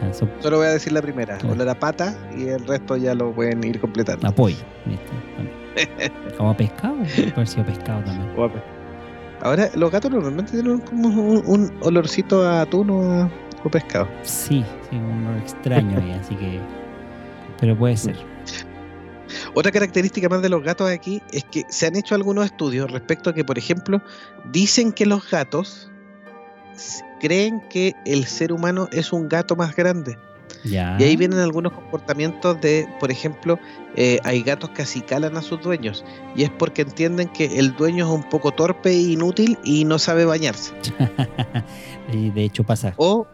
[0.00, 1.36] Ah, Eso, Solo voy a decir la primera.
[1.36, 1.54] Claro.
[1.54, 4.26] Olor a pata y el resto ya lo pueden ir completando.
[4.26, 4.56] apoyo.
[4.86, 5.04] ¿viste?
[5.36, 5.50] Bueno.
[6.38, 6.94] Como a pescado.
[7.14, 8.34] Puede haber sido pescado también.
[9.42, 13.30] Ahora, los gatos normalmente tienen como un, un olorcito a atún o
[13.64, 14.08] o pescado.
[14.22, 16.60] Sí, sí, un olor extraño ahí, así que.
[17.60, 18.16] Pero puede ser.
[19.54, 23.30] Otra característica más de los gatos aquí es que se han hecho algunos estudios respecto
[23.30, 24.02] a que, por ejemplo,
[24.50, 25.90] dicen que los gatos
[27.20, 30.18] creen que el ser humano es un gato más grande.
[30.64, 30.96] Ya.
[30.98, 33.58] Y ahí vienen algunos comportamientos de, por ejemplo,
[33.96, 36.04] eh, hay gatos que acicalan a sus dueños.
[36.36, 39.98] Y es porque entienden que el dueño es un poco torpe e inútil y no
[39.98, 40.72] sabe bañarse.
[42.12, 42.94] y de hecho pasa.
[42.96, 43.26] O,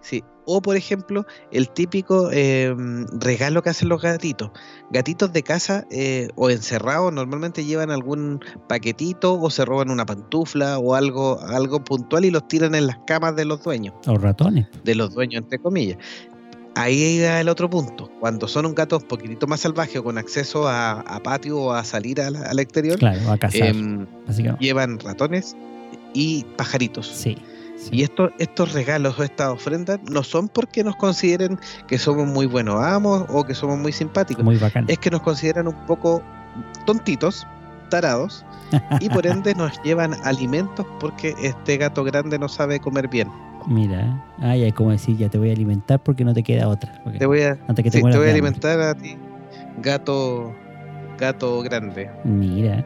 [0.00, 2.74] sí, o por ejemplo, el típico eh,
[3.20, 4.50] regalo que hacen los gatitos.
[4.90, 10.78] Gatitos de casa eh, o encerrados normalmente llevan algún paquetito o se roban una pantufla
[10.78, 14.66] o algo, algo puntual y los tiran en las camas de los dueños, Los ratones.
[14.84, 15.98] de los dueños entre comillas.
[16.76, 18.10] Ahí va el otro punto.
[18.18, 21.72] Cuando son un gato un poquitito más salvaje o con acceso a, a patio o
[21.72, 23.68] a salir al, al exterior, Claro, a cazar.
[23.68, 24.64] em, básicamente.
[24.64, 25.54] llevan ratones
[26.14, 27.06] y pajaritos.
[27.06, 27.38] Sí.
[27.90, 32.46] Y estos, estos regalos o estas ofrendas no son porque nos consideren que somos muy
[32.46, 34.44] buenos amos o que somos muy simpáticos.
[34.44, 34.84] Muy bacán.
[34.88, 36.22] Es que nos consideran un poco
[36.86, 37.46] tontitos,
[37.90, 38.44] tarados,
[39.00, 43.28] y por ende nos llevan alimentos porque este gato grande no sabe comer bien.
[43.66, 46.68] Mira, ah, ya es como decir, ya te voy a alimentar porque no te queda
[46.68, 47.02] otra.
[47.18, 49.16] Te voy a, antes que te sí, te voy a alimentar a ti,
[49.82, 50.54] gato,
[51.18, 52.10] gato grande.
[52.24, 52.84] Mira,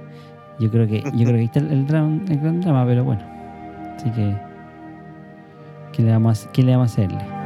[0.61, 3.23] yo creo que yo creo que ahí está el, el el gran drama, pero bueno.
[3.97, 4.48] Así que
[6.53, 7.38] ¿qué le vamos a?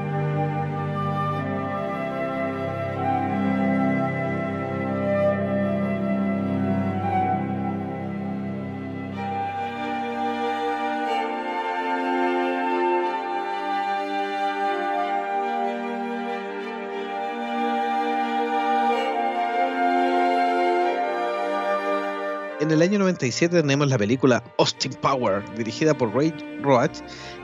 [22.62, 27.00] En el año 97 tenemos la película Austin Power, dirigida por Ray Roach,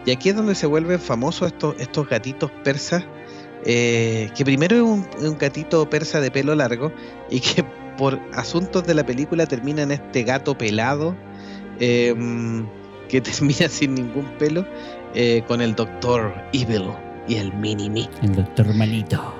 [0.07, 3.05] y aquí es donde se vuelven famosos estos, estos gatitos persas,
[3.65, 6.93] eh, que primero es un, un gatito persa de pelo largo
[7.31, 7.65] y que
[7.97, 11.17] por asuntos de la película termina en este gato pelado,
[11.81, 12.15] eh,
[13.09, 14.65] que termina sin ningún pelo,
[15.17, 16.93] eh, con el Doctor Evil
[17.27, 18.09] y el Mini Me.
[18.23, 19.35] El doctor malito.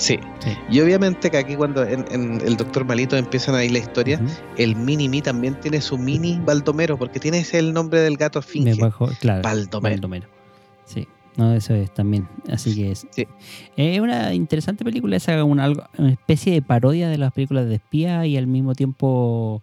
[0.00, 0.18] Sí.
[0.38, 0.50] Sí.
[0.70, 4.18] Y obviamente que aquí cuando en, en el Doctor Malito empiezan ahí la historia,
[4.56, 8.40] el Mini Me también tiene su Mini Baldomero, porque tiene ese el nombre del gato
[8.40, 8.74] Me finge.
[8.80, 9.42] bajo, claro.
[9.42, 9.94] Baldomero.
[9.94, 10.28] Baldomero.
[10.86, 12.26] Sí, no, eso es también.
[12.50, 13.06] Así que es.
[13.10, 13.26] Sí.
[13.76, 18.24] Es una interesante película, es una, una especie de parodia de las películas de espía
[18.26, 19.62] y al mismo tiempo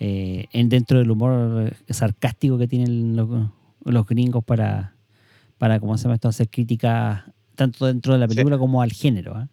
[0.00, 3.28] eh, en, dentro del humor sarcástico que tienen los,
[3.84, 4.94] los gringos para,
[5.58, 7.22] para, ¿cómo se llama esto?, hacer críticas
[7.54, 8.34] tanto dentro de la Sí.
[8.34, 9.34] película como al género.
[9.36, 9.48] ¿ah?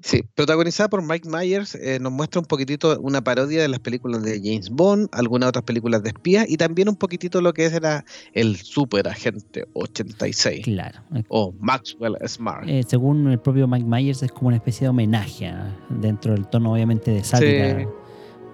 [0.00, 4.22] Sí, protagonizada por Mike Myers, eh, nos muestra un poquitito una parodia de las películas
[4.22, 8.04] de James Bond, algunas otras películas de espías y también un poquitito lo que era
[8.32, 11.00] el Super Agente 86 Claro.
[11.28, 12.68] o Maxwell Smart.
[12.68, 15.76] Eh, según el propio Mike Myers, es como una especie de homenaje ¿ah?
[15.90, 17.86] dentro del tono, obviamente, de sátira Sí.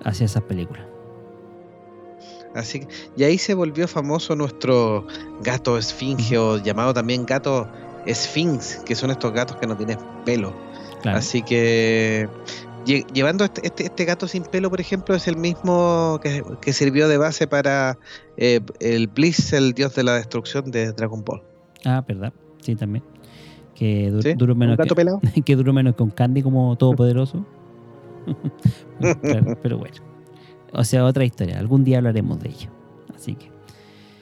[0.04, 0.82] hacia esas películas.
[2.54, 5.06] Así que, y ahí se volvió famoso nuestro
[5.42, 7.68] gato esfinge o llamado también gato
[8.06, 10.52] sphinx, que son estos gatos que no tienen pelo.
[11.04, 11.18] Claro.
[11.18, 12.28] Así que
[12.86, 16.72] lle- llevando este, este, este gato sin pelo, por ejemplo, es el mismo que, que
[16.72, 17.98] sirvió de base para
[18.38, 21.42] eh, el Bliss, el dios de la destrucción de Dragon Ball.
[21.84, 22.32] Ah, verdad.
[22.62, 23.04] Sí, también.
[23.74, 24.32] Que du- ¿Sí?
[24.32, 25.20] duró ¿Un menos gato que, pelado?
[25.44, 27.44] que duró menos con Candy como todopoderoso.
[29.20, 29.96] Claro, pero bueno.
[30.72, 31.58] O sea, otra historia.
[31.58, 32.70] Algún día hablaremos de ello.
[33.14, 33.50] Así que.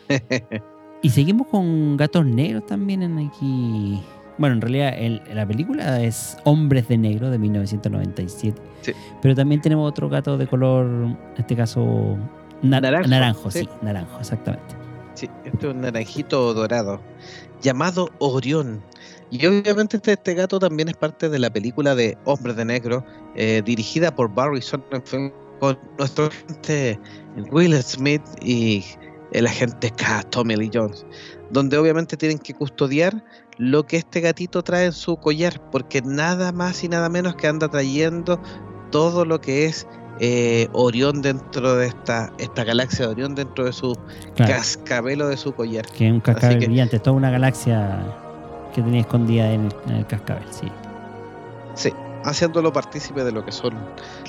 [1.04, 4.00] Y seguimos con gatos negros también en aquí.
[4.38, 8.60] Bueno, en realidad el- la película es Hombres de Negro de 1997.
[8.80, 8.92] Sí.
[9.20, 12.16] Pero también tenemos otro gato de color, en este caso,
[12.62, 13.60] na- Naranjo, naranjo, sí.
[13.60, 14.74] sí, naranjo, exactamente.
[15.14, 17.00] Sí, este es un naranjito dorado,
[17.60, 18.82] llamado Orión.
[19.30, 23.04] Y obviamente este, este gato también es parte de la película de Hombres de Negro,
[23.34, 26.98] eh, dirigida por Barry Sonnenfeld, con nuestro agente
[27.50, 28.84] Will Smith y
[29.32, 31.06] el agente K, Tommy Lee Jones,
[31.50, 33.24] donde obviamente tienen que custodiar
[33.64, 37.46] lo que este gatito trae en su collar, porque nada más y nada menos que
[37.46, 38.40] anda trayendo
[38.90, 39.86] todo lo que es
[40.18, 43.96] eh, Orión dentro de esta, esta galaxia de Orión dentro de su
[44.34, 45.86] Claro, cascabelo de su collar.
[45.86, 48.00] que es un cascabel que- brillante, toda una galaxia
[48.74, 50.66] que tenía escondida en el, en el cascabel, sí.
[51.74, 51.92] Sí,
[52.24, 53.74] haciéndolo partícipe de lo que son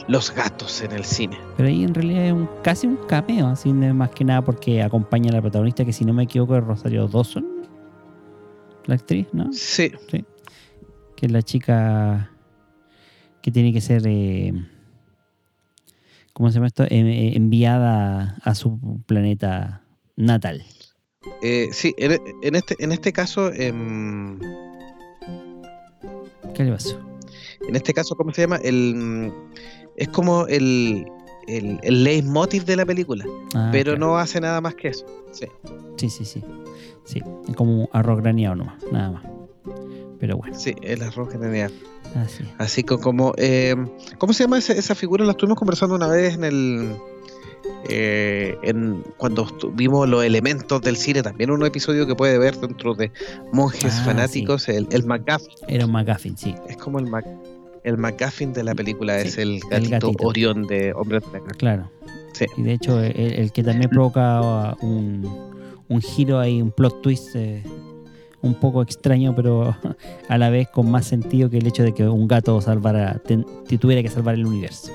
[0.08, 1.38] los gatos en el cine.
[1.58, 5.32] Pero ahí en realidad es un, casi un cameo, así más que nada porque acompaña
[5.32, 7.46] a la protagonista, que si no me equivoco es Rosario Dawson,
[8.86, 9.52] la actriz, ¿no?
[9.54, 12.30] Sí, Que es la chica
[13.42, 14.54] que tiene que ser, eh,
[16.34, 16.84] ¿cómo se llama esto?
[16.84, 19.84] Eh, eh, enviada a su planeta
[20.16, 20.64] natal.
[21.42, 24.40] eh, sí, en, en este, en este caso, em,
[26.54, 27.00] ¿Qué le pasó?
[27.68, 28.58] en este caso, ¿cómo se llama?
[28.58, 29.32] El,
[29.96, 31.06] es como el,
[31.48, 34.00] el, el leitmotiv de la película, Ah, pero claro.
[34.08, 35.06] no hace nada más que eso.
[35.32, 35.48] Sí.
[35.98, 36.44] Sí, sí, sí.
[37.06, 39.24] Sí, es como arroz graneado nomás, nada más.
[40.20, 41.72] Pero bueno, Sí, el arroz genial.
[42.16, 42.44] así.
[42.58, 43.76] Así co- como, eh,
[44.18, 45.26] ¿cómo se llama esa, esa figura?
[45.26, 46.96] La estuvimos conversando una vez en el,
[47.90, 52.94] eh, en cuando vimos los elementos del cine, también un episodio que puede ver dentro
[52.96, 53.12] de
[53.52, 56.56] monjes Ah, fanáticos, el, el McGuffin, Era un McGuffin, sí.
[56.70, 57.26] es como el Mac,
[57.84, 60.12] el McGuffin de la película, Sí, es el el gatito.
[60.26, 61.42] Orión de Hombres de.
[61.58, 61.90] Claro.
[62.34, 62.46] Sí.
[62.58, 65.30] Y de hecho, el, el que también provoca un,
[65.90, 67.64] un giro ahí, un plot twist eh,
[68.42, 69.76] un poco extraño, pero
[70.30, 73.46] a la vez con más sentido que el hecho de que un gato salvara, ten-
[73.68, 74.92] te tuviera que salvar el universo.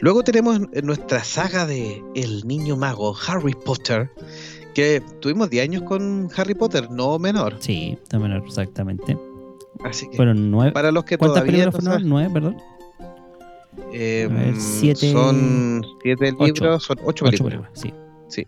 [0.00, 4.10] Luego tenemos en nuestra saga de El Niño Mago, Harry Potter,
[4.74, 7.56] que tuvimos 10 años con Harry Potter, no menor.
[7.58, 9.18] Sí, también exactamente.
[9.84, 10.70] Así que Fueron nueve.
[10.72, 12.08] para los que ¿Cuántas todavía películas no fueron?
[12.08, 12.56] Nueve, perdón.
[13.92, 16.44] Eh, ver, siete- Son siete ocho.
[16.64, 17.70] libros, son ocho, Ocho películas.
[17.80, 17.94] películas,
[18.28, 18.46] sí,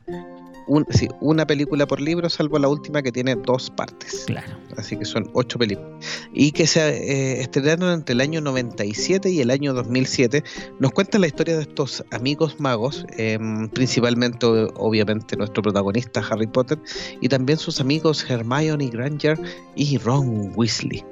[0.70, 4.22] Un- sí, una película por libro, salvo la última que tiene dos partes.
[4.26, 4.56] claro.
[4.76, 5.90] Así que son ocho películas.
[6.32, 10.44] Y que se eh, estrenaron entre el año 97 y el año 2007.
[10.78, 16.78] Nos cuentan la historia de estos amigos magos, em, principalmente, obviamente, nuestro protagonista Harry Potter,
[17.20, 19.38] y también sus amigos Hermione Granger
[19.74, 21.04] y Ron Weasley.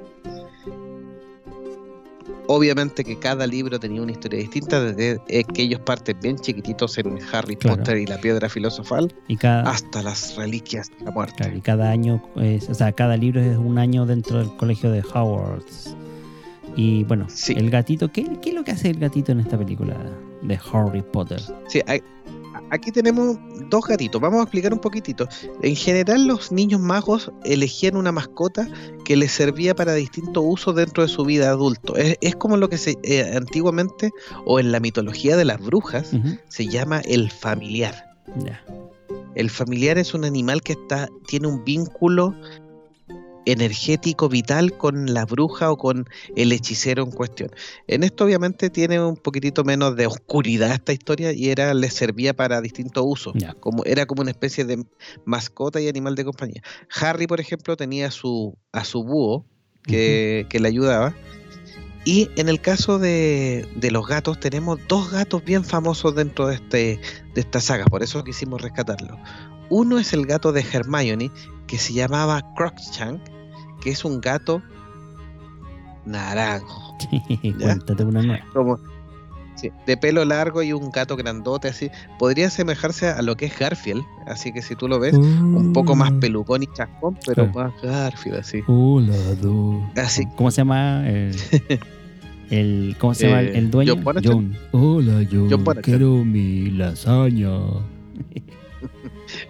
[2.51, 5.21] Obviamente que cada libro tenía una historia distinta, desde
[5.53, 7.77] que ellos parten bien chiquititos en Harry Claro.
[7.77, 11.35] Potter y la piedra filosofal, Y cada, hasta las reliquias de la muerte.
[11.43, 14.89] claro, y cada año, es- o sea, cada libro es un año dentro del colegio
[14.89, 15.95] de Hogwarts.
[16.75, 17.53] Y bueno, Sí.
[17.55, 19.95] el gatito, ¿qué, ¿qué es lo que hace el gatito en esta película
[20.41, 21.39] de Harry Potter?
[21.67, 22.01] Sí, hay-
[22.71, 23.37] aquí tenemos
[23.69, 24.21] dos gatitos.
[24.21, 25.27] Vamos a explicar un poquitito.
[25.61, 28.67] En general, los niños magos elegían una mascota
[29.05, 31.95] que les servía para distintos usos dentro de su vida adulto.
[31.95, 34.11] Es, es como lo que se eh, antiguamente
[34.45, 36.11] o en la mitología de las brujas
[36.47, 38.05] se llama el familiar.
[39.35, 42.35] El familiar es un animal que está tiene un vínculo
[43.51, 47.51] energético vital con la bruja o con el hechicero en cuestión.
[47.87, 52.33] En esto obviamente tiene un poquitito menos de oscuridad esta historia y era le servía
[52.33, 54.83] para distintos usos, como era como una especie de
[55.25, 56.61] mascota y animal de compañía.
[56.99, 59.45] Harry, por ejemplo, tenía su a su búho
[59.83, 61.15] que, que le ayudaba.
[62.05, 66.55] Y en el caso de, de los gatos, tenemos dos gatos bien famosos dentro de,
[66.55, 66.99] este,
[67.35, 69.19] de esta saga, por eso quisimos rescatarlo.
[69.69, 71.29] Uno es el gato de Hermione,
[71.67, 73.21] que se llamaba Crookshank,
[73.81, 74.61] que es un gato
[76.05, 76.97] naranjo,
[77.59, 78.45] Cuéntate una nueva.
[78.53, 78.79] como
[79.55, 81.89] sí, de pelo largo y un gato grandote así.
[82.17, 85.95] Podría asemejarse a lo que es Garfield, así que si tú lo ves, un poco
[85.95, 88.61] más pelucón y chascón, pero más Garfield así.
[88.67, 89.81] Hola, do.
[89.97, 90.25] Así.
[90.35, 91.35] ¿Cómo se llama el,
[92.49, 93.95] el- cómo se llama el, Eh, el dueño?
[94.23, 94.57] John.
[94.71, 95.49] Hola, John.
[95.49, 95.75] John.
[95.83, 97.49] Quiero mi lasaña.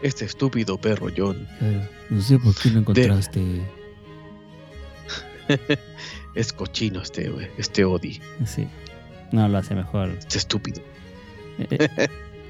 [0.03, 1.38] Este estúpido perro John.
[1.61, 3.41] Eh, No sé por qué no encontraste.
[6.36, 8.68] Es cochino este, este Odi, Sí.
[9.32, 10.10] No, lo hace mejor.
[10.10, 10.82] este estúpido.
[11.60, 12.08] Eh, eh,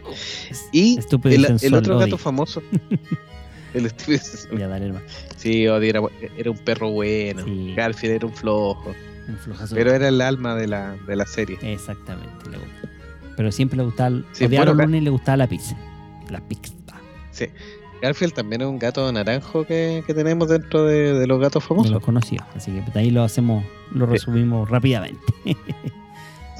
[0.50, 2.62] es- Y estúpido y el, otro gato famoso.
[3.74, 4.22] el estúpido.
[4.58, 4.94] Ya, dale.
[5.38, 6.02] Sí, Odi era,
[6.38, 7.44] era un perro bueno.
[7.46, 7.74] Sí.
[7.76, 8.94] Garfield era un flojo.
[9.28, 9.76] Un flojazo.
[9.76, 11.58] Pero era el alma de la, de la serie.
[11.62, 12.90] Exactamente, le gusta.
[13.38, 15.78] Pero siempre le gustaba, Sí, odiaba bueno, los Ga- lunes y le gustaba la pizza.
[16.30, 16.74] La pizza.
[17.32, 17.46] Sí.
[18.02, 21.68] Garfield también es un gato naranjo que, que tenemos dentro de, de los gatos No
[21.68, 21.92] famosos.
[21.92, 22.48] lo conocía.
[22.56, 24.12] Así que de ahí lo hacemos, lo Sí.
[24.14, 25.22] resumimos rápidamente.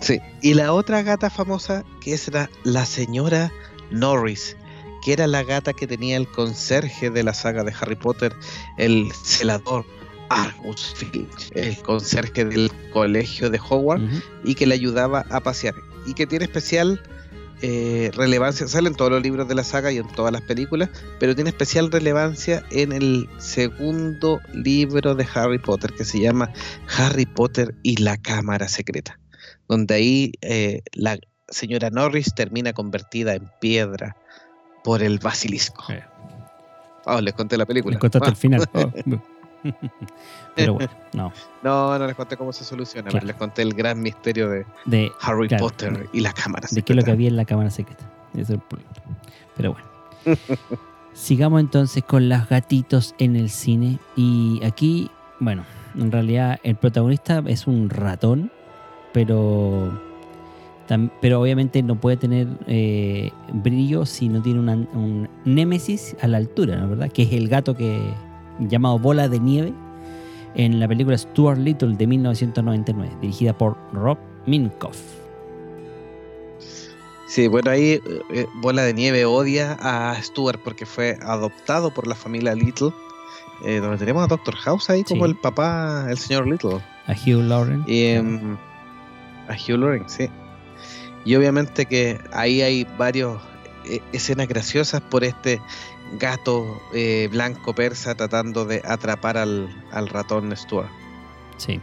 [0.02, 0.20] Sí.
[0.42, 3.52] Y la otra gata famosa, que es la, la señora
[3.92, 4.56] Norris,
[5.04, 8.34] que era la gata que tenía el conserje de la saga de Harry Potter,
[8.78, 9.86] el celador
[10.30, 14.22] Argus Filch, el conserje del colegio de Hogwarts, Ujú.
[14.46, 15.76] y que le ayudaba a pasear.
[16.06, 17.02] Y que tiene especial
[17.62, 20.90] eh, relevancia, sale en todos los libros de la saga y en todas las películas,
[21.20, 26.52] pero tiene especial relevancia en el segundo libro de Harry Potter, que se llama
[26.98, 29.20] Harry Potter y la Cámara Secreta,
[29.68, 31.18] donde ahí eh, la
[31.50, 34.16] señora Norris termina convertida en piedra
[34.84, 35.84] por el basilisco.
[37.06, 37.96] Oh, les conté la película.
[37.96, 38.70] Me contaste Ah, el final.
[38.74, 39.39] Oh.
[40.56, 41.32] Pero bueno, no.
[41.64, 43.22] no, no les conté cómo se soluciona, Claro.
[43.26, 45.66] pero les conté el gran misterio de De, Harry Claro.
[45.66, 47.12] Potter y la Cámara de qué es lo que Secreta.
[47.12, 48.04] había en la cámara secreta.
[48.34, 48.92] Ese es el problema.
[49.58, 49.88] Pero bueno.
[51.14, 54.00] Sigamos entonces con las gatitos en el cine.
[54.16, 55.64] Y aquí, bueno,
[55.98, 58.52] en realidad el protagonista es un ratón,
[59.12, 60.00] pero,
[61.22, 66.38] pero obviamente no puede tener eh, brillo si no tiene una- un némesis a la
[66.38, 67.12] altura, ¿no verdad?
[67.12, 68.00] Que es el gato que
[68.60, 69.74] llamado Bola de Nieve
[70.56, 74.98] en la película Stuart Little de 1999, dirigida por Rob Minkoff.
[77.28, 78.02] Sí, bueno, ahí
[78.32, 82.92] eh, Bola de Nieve odia a Stuart porque fue adoptado por la familia Little,
[83.66, 85.32] eh, donde tenemos a Doctor House ahí como Sí.
[85.32, 86.82] el papá, el señor Little.
[87.06, 87.84] A Hugh Lauren.
[87.86, 88.58] Y em,
[89.48, 90.28] a Hugh Lauren, sí.
[91.24, 93.38] Y obviamente que ahí hay varias
[94.12, 95.62] escenas graciosas por este
[96.18, 100.90] gato eh, blanco persa tratando de atrapar al, al ratón Stuart.
[101.58, 101.80] Sí.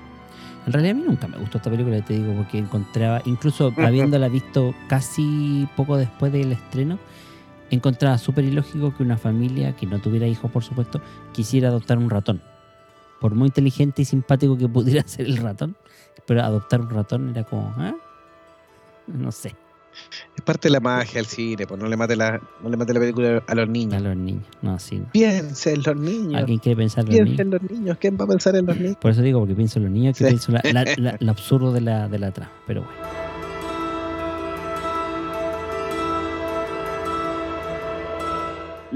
[0.67, 4.29] En realidad a mí nunca me gustó esta película, te digo, porque encontraba, incluso habiéndola
[4.29, 6.99] visto casi poco después del estreno,
[7.71, 11.01] encontraba súper ilógico que una familia que no tuviera hijos, por supuesto,
[11.33, 12.43] quisiera adoptar un ratón.
[13.21, 15.77] Por muy inteligente y simpático que pudiera ser el ratón,
[16.27, 17.95] pero adoptar un ratón era como, ¿ah?
[19.07, 19.55] No sé,
[20.37, 22.93] Es parte de la magia del cine, pues no le mate la, no le mate
[22.95, 23.95] la película a los niños.
[23.95, 24.45] a los niños.
[24.63, 24.99] No, sí.
[24.99, 25.07] no.
[25.13, 26.35] Piensa en los niños.
[26.35, 27.61] ¿Alguien quiere pensar en los Piensa niños?
[27.63, 27.99] en los niños.
[28.01, 28.97] ¿Quién va a pensar en los niños?
[29.01, 30.31] Por eso digo, porque pienso en los niños, que Sí.
[30.31, 32.53] pienso la, la- la- lo absurdo de la, de la trama.
[32.67, 33.26] Pero bueno.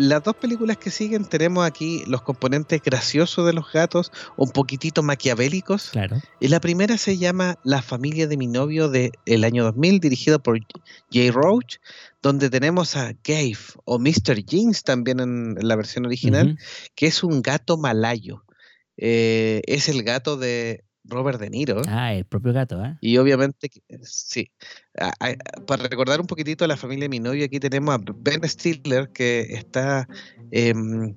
[0.01, 5.03] Las dos películas que siguen tenemos aquí los componentes graciosos de los gatos, un poquitito
[5.03, 5.91] maquiavélicos.
[5.91, 6.17] Claro.
[6.41, 10.39] Y la primera se llama La familia de mi novio del el año 2000, dirigida
[10.39, 10.59] por
[11.13, 11.77] Jay Roach,
[12.23, 14.43] donde tenemos a Gabe o Mr.
[14.43, 16.59] Jeans también en, en la versión original,
[16.95, 18.43] que es un gato malayo.
[18.97, 21.83] Eh, es el gato de Robert De Niro.
[21.89, 22.97] Ah, el propio gato, ¿eh?
[23.01, 24.51] Y obviamente, que- sí.
[25.67, 29.09] Para recordar un poquitito a la familia de mi novio, aquí tenemos a Ben Stiller
[29.11, 30.07] que está
[30.51, 31.15] em,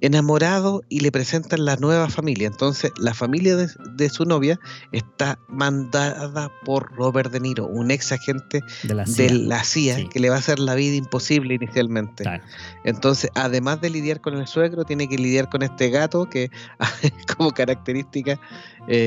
[0.00, 2.46] enamorado y le presentan la nueva familia.
[2.46, 4.58] Entonces, la familia de, de su novia
[4.92, 9.32] está mandada por Robert De Niro, un ex agente De la de CIA.
[9.34, 10.08] la CIA Sí.
[10.08, 12.22] que le va a hacer la vida imposible inicialmente.
[12.24, 12.42] Claro.
[12.84, 16.50] Entonces, además de lidiar con el suegro, tiene que lidiar con este gato que,
[17.36, 18.38] como característica
[18.86, 19.03] eh,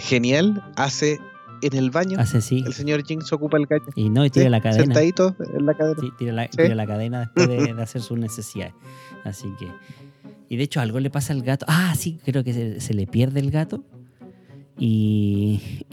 [0.00, 1.18] genial, hace
[1.62, 2.18] en el baño.
[2.20, 2.62] Hace sí.
[2.66, 3.86] El señor Jinx ocupa el gallo.
[3.94, 4.84] Y no, y tira Sí, la cadena.
[4.84, 6.00] Sentadito en la cadena.
[6.00, 6.50] Sí, tira la, Sí.
[6.56, 8.74] tira la cadena después de, de hacer sus necesidades.
[9.24, 9.68] Así que.
[10.48, 11.66] Y de hecho algo le pasa al gato.
[11.68, 13.82] Ah, sí, creo que se, se le pierde el gato.
[14.78, 15.84] Y,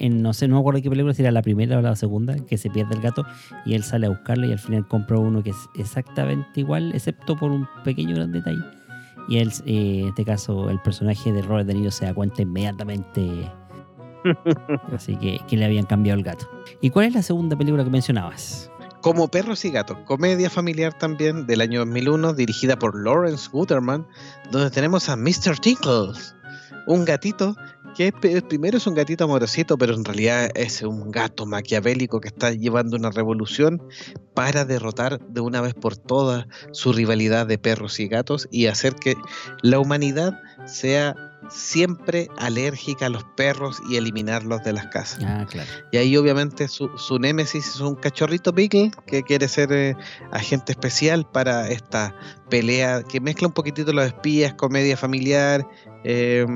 [0.00, 2.34] en, no sé, no me acuerdo qué película, si era la primera o la segunda,
[2.46, 3.24] que se pierde el gato
[3.66, 7.36] y él sale a buscarlo y al final compra uno que es exactamente igual, excepto
[7.36, 8.62] por un pequeño gran detalle.
[9.28, 12.42] Y él, eh, en este caso, el personaje de Robert De Niro se da cuenta
[12.42, 13.50] inmediatamente.
[14.94, 16.48] Así que, que le habían cambiado el gato.
[16.80, 18.70] ¿Y cuál es la segunda película que mencionabas?
[19.00, 24.06] Como Perros y Gatos, comedia familiar también del año 2001, dirigida por Lawrence Guterman,
[24.50, 25.58] donde tenemos a Mr.
[25.58, 26.36] Tinkles,
[26.86, 27.56] un gatito
[27.96, 32.28] que pe- primero es un gatito amorosito, pero en realidad es un gato maquiavélico que
[32.28, 33.82] está llevando una revolución
[34.34, 38.94] para derrotar de una vez por todas su rivalidad de perros y gatos y hacer
[38.94, 39.16] que
[39.62, 41.14] la humanidad sea
[41.50, 45.24] siempre alérgica a los perros y eliminarlos de las casas.
[45.24, 45.68] Ah, claro.
[45.90, 49.96] Y ahí obviamente su, su némesis es un cachorrito Beagle que quiere ser eh,
[50.30, 52.14] agente especial para esta
[52.50, 55.66] pelea que mezcla un poquitito los espías, comedia familiar,
[56.04, 56.46] eh,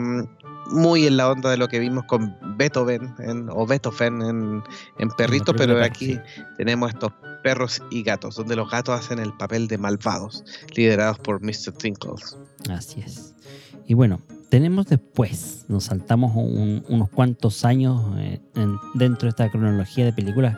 [0.71, 4.63] muy en la onda de lo que vimos con Beethoven en- o Beethoven en,
[4.99, 6.19] en Perrito, película pero aquí
[6.57, 7.13] tenemos estos
[7.43, 10.45] perros y gatos, donde los gatos hacen el papel de malvados,
[10.75, 11.73] liderados por Mr.
[11.77, 12.39] Tinkles.
[12.71, 13.35] Así es.
[13.87, 19.51] Y bueno, tenemos después, nos saltamos un- unos cuantos años eh, en- dentro de esta
[19.51, 20.57] cronología de películas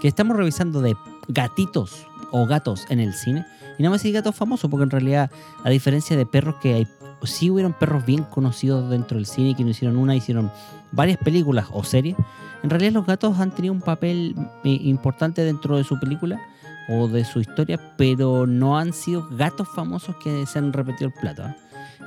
[0.00, 0.94] que estamos revisando de
[1.28, 3.46] gatitos o gatos en el cine.
[3.78, 5.30] Y no más decir gatos famosos, porque en realidad,
[5.64, 6.88] a diferencia de perros que hay,
[7.22, 10.50] sí hubieron perros bien conocidos dentro del cine que no hicieron una, hicieron
[10.92, 12.16] varias películas o series.
[12.62, 16.40] En realidad los gatos han tenido un papel eh, importante dentro de su película
[16.88, 21.14] o de su historia, pero no han sido gatos famosos que se han repetido el
[21.20, 21.44] plato.
[21.44, 21.56] ¿ah?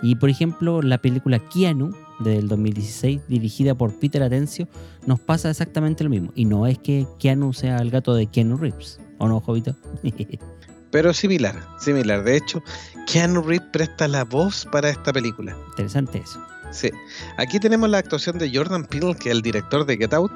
[0.01, 4.67] Y por ejemplo, la película Keanu del 2016, dirigida por Peter Atencio,
[5.05, 6.31] nos pasa exactamente lo mismo.
[6.35, 9.75] Y no es que Keanu sea el gato de Keanu Reeves, ¿o no, Jovito?
[10.91, 12.23] Pero similar, similar.
[12.23, 12.63] De hecho,
[13.07, 15.55] Keanu Reeves presta la voz para esta película.
[15.69, 16.41] Interesante eso.
[16.71, 16.89] Sí.
[17.37, 20.31] Aquí tenemos la actuación de Jordan Peele, que es el director de Get Out,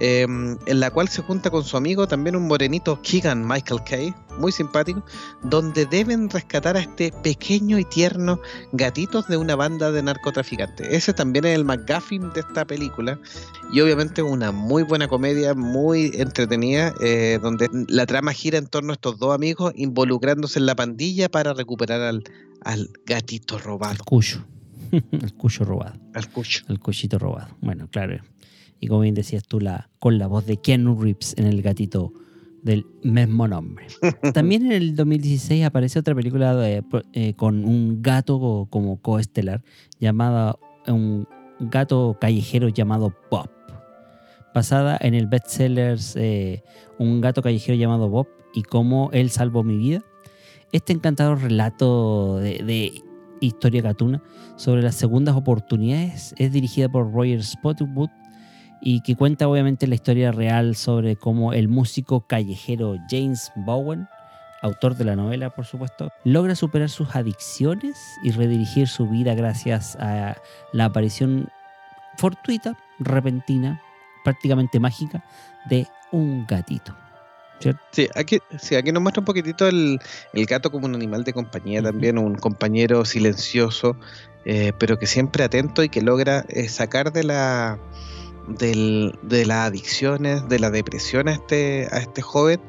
[0.00, 4.14] eh, en la cual se junta con su amigo, también un morenito, Keegan Michael Kay,
[4.38, 5.02] muy simpático,
[5.42, 8.40] donde deben rescatar a este pequeño y tierno
[8.72, 10.86] gatito de una banda de narcotraficantes.
[10.90, 13.18] Ese también es el McGuffin de esta película,
[13.72, 18.92] y obviamente una muy buena comedia, muy entretenida, eh, donde la trama gira en torno
[18.92, 22.24] a estos dos amigos involucrándose en la pandilla para recuperar al,
[22.62, 24.44] al gatito robado, cuyo.
[25.12, 25.98] el cuyo robado.
[26.14, 26.64] al cucho.
[26.68, 27.56] El cuchito robado.
[27.60, 28.18] Bueno, claro.
[28.80, 32.12] Y como bien decías tú, la, con la voz de Keanu Reeves en el gatito
[32.62, 33.86] del mismo nombre.
[34.34, 39.62] También en el 2016 aparece otra película de- eh, con un gato co- como coestelar
[40.00, 41.26] llamada un
[41.60, 43.50] gato callejero llamado Bob.
[44.54, 46.62] Basada en el bestseller eh,
[46.98, 50.02] Un gato callejero llamado Bob y cómo él salvó mi vida.
[50.72, 53.02] Este encantador relato de, de
[53.40, 54.22] historia gatuna
[54.56, 58.10] sobre las segundas oportunidades es dirigida por Roger Spotwood
[58.80, 64.08] y que cuenta obviamente la historia real sobre cómo el músico callejero James Bowen,
[64.62, 69.96] autor de la novela por supuesto, logra superar sus adicciones y redirigir su vida gracias
[69.96, 70.36] a
[70.72, 71.48] la aparición
[72.16, 73.80] fortuita, repentina,
[74.24, 75.24] prácticamente mágica
[75.68, 77.07] de un gatito.
[77.60, 77.80] ¿Cierto?
[77.92, 79.98] Sí, aquí, sí, aquí nos muestra un poquitito el,
[80.32, 83.96] el gato como un animal de compañía también, un compañero silencioso,
[84.44, 87.78] eh, pero que siempre atento y que logra eh, sacar de la
[88.48, 92.60] del- de las adicciones, de la depresión a este, a este joven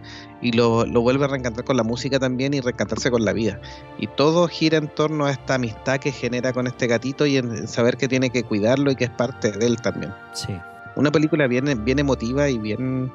[0.41, 3.61] y lo, lo vuelve a reencantar con la música también y reencantarse con la vida.
[3.97, 7.65] Y todo gira en torno a esta amistad que genera con este gatito y en
[7.67, 10.53] saber que tiene que cuidarlo y que es parte de él también Sí.
[10.99, 13.11] Una película bien, bien emotiva y bien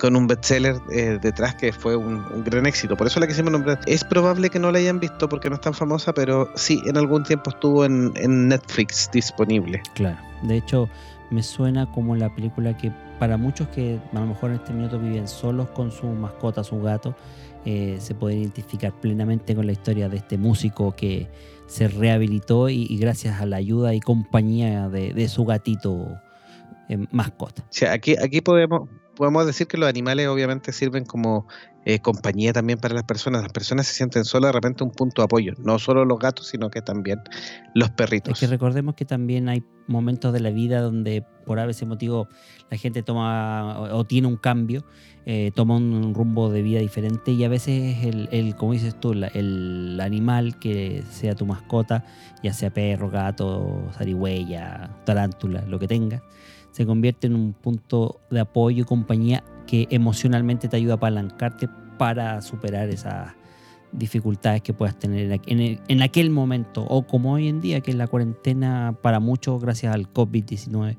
[0.00, 2.96] con un bestseller eh, detrás que fue un, gran éxito.
[2.96, 3.78] Por eso la quisimos nombrar.
[3.86, 6.96] Es probable que no la hayan visto porque no es tan famosa, pero sí, en
[6.96, 8.12] algún tiempo estuvo en,
[8.48, 9.82] Netflix disponible.
[9.94, 10.88] Claro, de hecho
[11.30, 14.98] me suena como la película que para muchos que a lo mejor en este minuto
[14.98, 17.14] viven solos con su mascota, su gato,
[17.64, 21.28] eh, se puede identificar plenamente con la historia de este músico que
[21.66, 26.20] se rehabilitó y, gracias a la ayuda y compañía de su gatito
[26.88, 27.62] eh, mascota.
[27.62, 31.46] O sea, aquí, aquí podemos, podemos decir que los animales obviamente sirven como
[31.84, 33.42] eh, compañía también para las personas.
[33.42, 35.52] Las personas se sienten solas de repente un punto de apoyo.
[35.58, 37.20] No solo los gatos, sino que también
[37.74, 38.40] los Es perritos.
[38.40, 42.26] que recordemos que también hay momentos de la vida donde por a veces motivo
[42.70, 44.84] la gente toma o, o tiene un cambio,
[45.26, 49.14] eh, toma un rumbo de vida diferente y a veces el, el como dices tú,
[49.14, 52.04] la- el animal que sea tu mascota,
[52.42, 56.20] ya sea perro, gato, zarigüeya, tarántula, lo que tengas,
[56.76, 61.68] se convierte en un punto de apoyo y compañía que emocionalmente te ayuda a apalancarte
[61.96, 63.32] para superar esas
[63.92, 67.80] dificultades que puedas tener en, en el- en aquel momento o como hoy en día
[67.80, 70.96] que la cuarentena para muchos gracias al COVID-19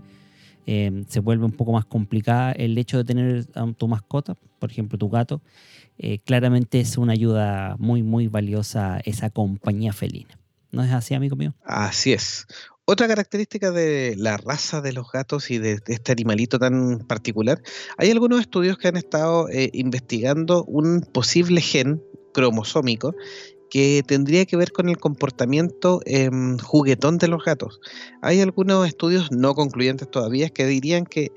[0.65, 4.71] eh, se vuelve un poco más complicada el hecho de tener a tu mascota, por
[4.71, 5.41] ejemplo tu gato,
[5.99, 10.39] eh, claramente es una ayuda muy muy valiosa esa compañía felina.
[10.71, 11.53] ¿No es así, amigo mío?
[11.63, 12.47] Así es.
[12.89, 17.61] Otra característica de la raza de los gatos y de, este animalito tan particular,
[17.97, 22.01] hay algunos estudios que han estado eh, investigando un posible gen
[22.33, 23.13] cromosómico
[23.69, 27.81] que tendría que ver con el comportamiento em, juguetón de los gatos.
[28.21, 31.33] Hay algunos estudios no concluyentes todavía que dirían que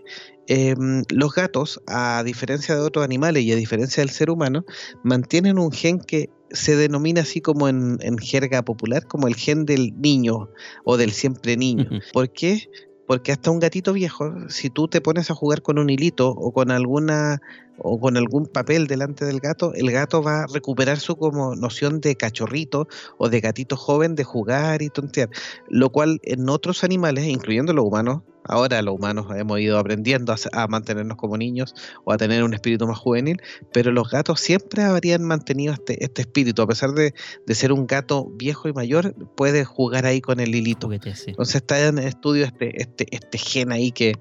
[0.46, 4.64] em, los gatos, a diferencia de otros animales y a diferencia del ser humano,
[5.02, 9.66] mantienen un gen que se denomina así como en, en jerga popular, como el gen
[9.66, 10.50] del niño
[10.84, 11.88] o del siempre niño.
[12.12, 12.68] ¿Por qué?
[13.06, 16.52] Porque hasta un gatito viejo, si tú te pones a jugar con un hilito o
[16.52, 17.40] con alguna
[17.82, 22.00] o con algún papel delante del gato, el gato va a recuperar su como noción
[22.00, 22.86] de cachorrito
[23.18, 25.30] o de gatito joven de jugar y tontear,
[25.68, 30.66] lo cual en otros animales, incluyendo los humanos, ahora los humanos hemos ido aprendiendo a,
[30.68, 31.74] mantenernos como niños
[32.04, 33.40] o a tener un espíritu más juvenil,
[33.72, 37.14] pero los gatos siempre habrían mantenido este, este espíritu, a pesar de,
[37.46, 40.86] de ser un gato viejo y mayor, puede jugar ahí con el hilito.
[40.86, 41.30] Juguete, sí.
[41.30, 44.14] Entonces está en estudio este, este, este gen ahí que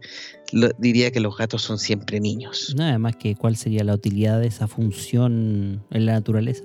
[0.52, 2.74] lo- diría que los gatos son siempre niños.
[2.78, 6.64] Nada más que cuál sería la utilidad de esa función en la naturaleza.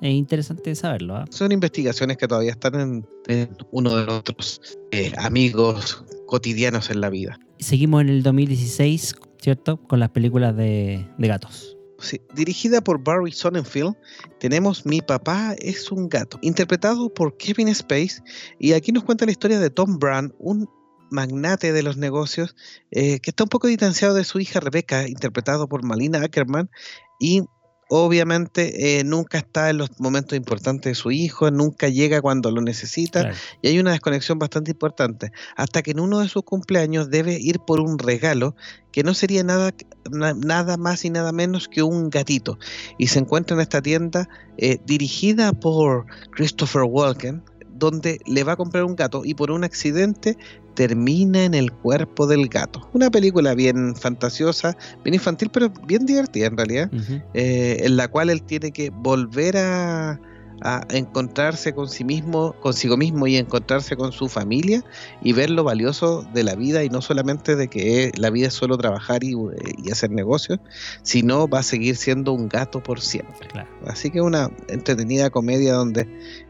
[0.00, 1.16] Es interesante saberlo.
[1.16, 1.24] ¿ah?
[1.30, 7.10] Son investigaciones que todavía están en, en uno de nuestros eh, amigos cotidianos en la
[7.10, 7.38] vida.
[7.58, 9.76] Seguimos en el 2016, ¿cierto?
[9.76, 11.76] Con las películas de, de gatos.
[11.98, 13.94] Sí, dirigida por Barry Sonnenfeld,
[14.38, 18.22] tenemos Mi papá es un gato, interpretado por Kevin Space,
[18.58, 20.66] y aquí nos cuenta la historia de Tom Brand, un
[21.10, 22.56] magnate de los negocios
[22.90, 26.70] eh, que está un poco distanciado de su hija Rebecca, interpretado por Malina Ackerman,
[27.18, 27.42] y
[27.90, 32.62] obviamente eh, nunca está en los momentos importantes de su hijo, nunca llega cuando lo
[32.62, 33.36] necesita, Claro.
[33.62, 37.58] y hay una desconexión bastante importante, hasta que en uno de sus cumpleaños debe ir
[37.58, 38.54] por un regalo
[38.92, 39.72] que no sería nada,
[40.10, 42.58] na- nada más y nada menos que un gatito,
[42.96, 48.56] y se encuentra en esta tienda eh, dirigida por Christopher Walken, donde le va a
[48.56, 50.36] comprar un gato y por un accidente
[50.80, 52.88] termina en el cuerpo del gato.
[52.94, 54.74] Una película bien fantasiosa,
[55.04, 56.90] bien infantil, pero bien divertida en realidad
[57.34, 60.18] eh, en la cual él tiene que volver a,
[60.62, 64.84] a encontrarse con sí mismo, consigo mismo y encontrarse con su familia
[65.22, 68.54] y ver lo valioso de la vida y no solamente de que la vida es
[68.54, 69.34] solo trabajar y,
[69.82, 70.58] y hacer negocios,
[71.02, 73.48] sino va a seguir siendo un gato por siempre.
[73.48, 73.68] Claro.
[73.86, 76.06] Así que una entretenida comedia donde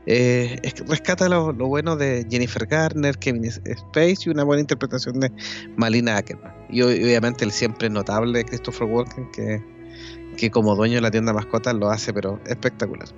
[0.07, 5.31] eh, rescata lo, lo bueno de Jennifer Garner, Kevin Space y una buena interpretación de
[5.77, 6.53] Malina Ackerman.
[6.69, 9.63] Y ob- obviamente el siempre notable Christopher Walken que,
[10.37, 13.09] que como dueño de la tienda mascotas lo hace pero espectacular.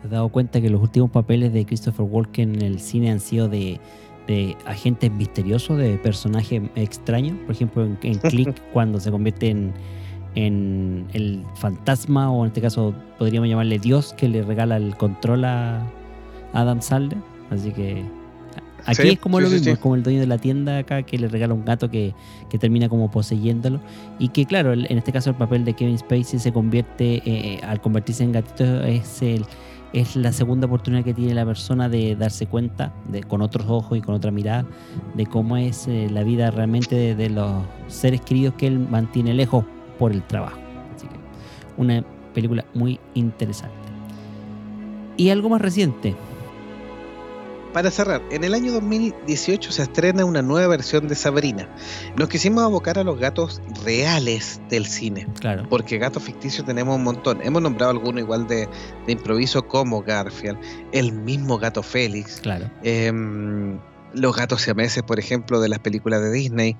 [0.00, 3.20] ¿Te has dado cuenta que los últimos papeles de Christopher Walken en el cine han
[3.20, 3.80] sido de,
[4.26, 7.36] de agentes misteriosos, de personajes extraños?
[7.46, 9.72] Por ejemplo, en, en Click, cuando se convierte en,
[10.34, 15.44] en el fantasma, o en este caso podríamos llamarle Dios, que le regala el control
[15.44, 15.84] a
[16.52, 17.18] Adam Sandler.
[17.50, 18.04] Así que
[18.84, 19.70] aquí Sí, es como sí, lo mismo, sí.
[19.70, 22.14] es como el dueño de la tienda acá que le regala un gato que,
[22.50, 23.80] que termina como poseyéndolo.
[24.18, 27.80] Y que claro, en este caso el papel de Kevin Spacey se convierte, eh, al
[27.80, 29.44] convertirse en gatito, es el
[29.92, 33.96] es la segunda oportunidad que tiene la persona de darse cuenta de, con otros ojos
[33.98, 34.66] y con otra mirada
[35.14, 39.34] de cómo es eh, la vida realmente de, de los seres queridos que él mantiene
[39.34, 39.64] lejos
[39.98, 40.58] por el trabajo.
[40.94, 41.16] Así que
[41.76, 43.74] una película muy interesante.
[45.16, 46.14] Y algo más reciente,
[47.78, 51.68] Para cerrar, en el año 2018 se estrena una nueva versión de Sabrina.
[52.16, 55.28] Nos quisimos abocar a los gatos reales del cine.
[55.38, 55.64] claro.
[55.70, 57.38] Porque gatos ficticios tenemos un montón.
[57.40, 58.68] Hemos nombrado algunos igual de,
[59.06, 60.58] de improviso como Garfield,
[60.90, 62.68] el mismo gato Félix, Claro.
[62.82, 63.78] em,
[64.12, 66.76] los gatos siameses, por ejemplo, de las películas de Disney,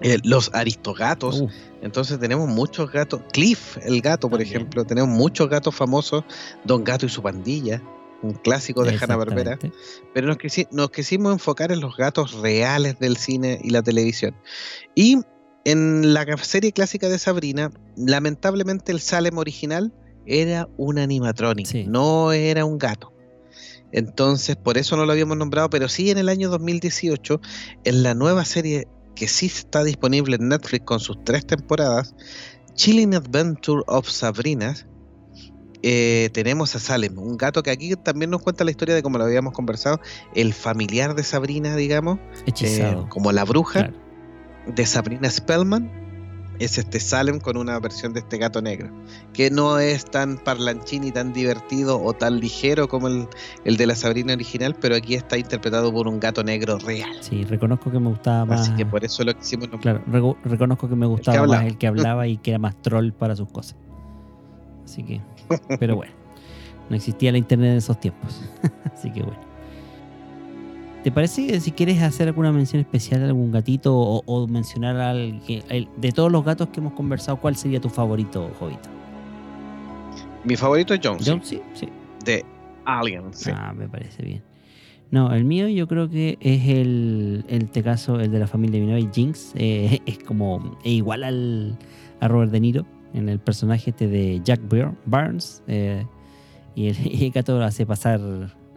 [0.00, 1.42] eh, los aristogatos.
[1.42, 1.48] Uh,
[1.82, 3.20] Entonces tenemos muchos gatos.
[3.34, 4.56] Cliff, el gato, por También.
[4.56, 4.86] ejemplo.
[4.86, 6.24] Tenemos muchos gatos famosos.
[6.64, 7.82] Don Gato y su pandilla,
[8.22, 9.52] un clásico de Hanna Barbera.
[9.54, 9.78] exactamente.
[10.14, 14.34] Pero nos, quisi- nos quisimos enfocar en los gatos reales del cine y la televisión.
[14.94, 15.18] Y
[15.64, 19.92] en la serie clásica de Sabrina, lamentablemente el Salem original
[20.26, 21.84] era un animatronic, Sí.
[21.86, 23.12] no era un gato.
[23.92, 27.40] Entonces, por eso no lo habíamos nombrado, pero sí en el año 2018,
[27.84, 32.14] en la nueva serie que sí está disponible en Netflix con sus tres temporadas,
[32.74, 34.74] Chilling Adventure of Sabrina,
[35.82, 39.18] eh, tenemos a Salem, un gato que aquí también nos cuenta la historia de como
[39.18, 40.00] lo habíamos conversado,
[40.34, 42.18] el familiar de Sabrina, digamos,
[42.62, 43.94] eh, como la bruja Claro.
[44.74, 46.04] de Sabrina Spellman,
[46.58, 48.88] es este Salem con una versión de este gato negro,
[49.34, 53.28] que no es tan parlanchín y tan divertido o tan ligero como el,
[53.66, 57.10] el de la Sabrina original, pero aquí está interpretado por un gato negro real.
[57.20, 58.62] Sí, reconozco que me gustaba más.
[58.62, 61.88] Así que por eso lo quisimos Claro, rego- reconozco que me gustaba más el que
[61.88, 63.76] hablaba y que era más troll para sus cosas.
[64.86, 65.20] Así que,
[65.78, 66.12] pero bueno,
[66.90, 68.42] no existía la internet en esos tiempos.
[68.94, 69.40] Así que bueno.
[71.04, 74.96] ¿Te parece que si quieres hacer alguna mención especial a algún gatito o, o mencionar
[74.96, 78.88] al el- de todos los gatos que hemos conversado, cuál sería tu favorito, Jovito?
[80.44, 81.88] Mi favorito es Jones, John, sí, sí.
[82.24, 82.44] de
[82.84, 83.32] Alien.
[83.32, 83.50] sí.
[83.54, 84.42] Ah, me parece bien.
[85.12, 88.80] No, el mío yo creo que es el, el este caso, el de la familia
[88.80, 89.52] Minogue, Jinx.
[89.54, 91.78] eh, es como es igual al,
[92.20, 95.62] a Robert De Niro en el personaje este de Jack Bur- Barnes.
[95.66, 96.06] eh,
[96.74, 98.20] y, el, y el gato lo hace pasar,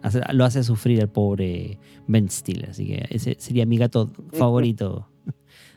[0.02, 2.70] hace- lo hace sufrir al pobre Ben Stiller.
[2.70, 5.08] Así que ese sería mi gato favorito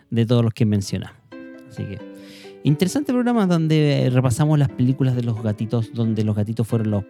[0.10, 1.18] de todos los que mencionamos.
[1.70, 1.98] Así que
[2.64, 7.04] interesante programa donde repasamos las películas de los gatitos, donde los gatitos fueron los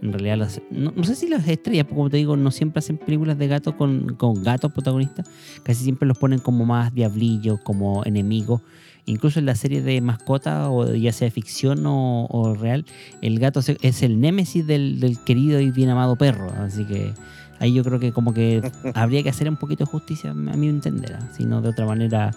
[0.00, 2.78] en realidad las, no, no sé si las estrellas, porque como te digo, no siempre
[2.78, 5.28] hacen películas de gatos con, con gatos protagonistas,
[5.64, 8.62] casi siempre los ponen como más diablillos, como enemigos.
[9.08, 12.84] Incluso en la serie de mascota, o ya sea ficción o, o real,
[13.22, 16.52] el gato se- es el némesis del, del querido y bien amado perro.
[16.60, 17.12] Así que
[17.58, 18.60] ahí yo creo que como que
[18.94, 21.14] habría que hacer un poquito de justicia, a mi entender.
[21.20, 21.28] ¿ah?
[21.36, 22.32] Si no, de otra manera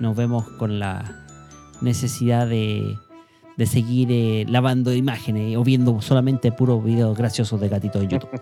[0.00, 1.20] nos vemos con la
[1.80, 2.96] necesidad de,
[3.56, 8.30] de seguir eh, lavando imágenes o viendo solamente puros videos graciosos de gatitos en YouTube.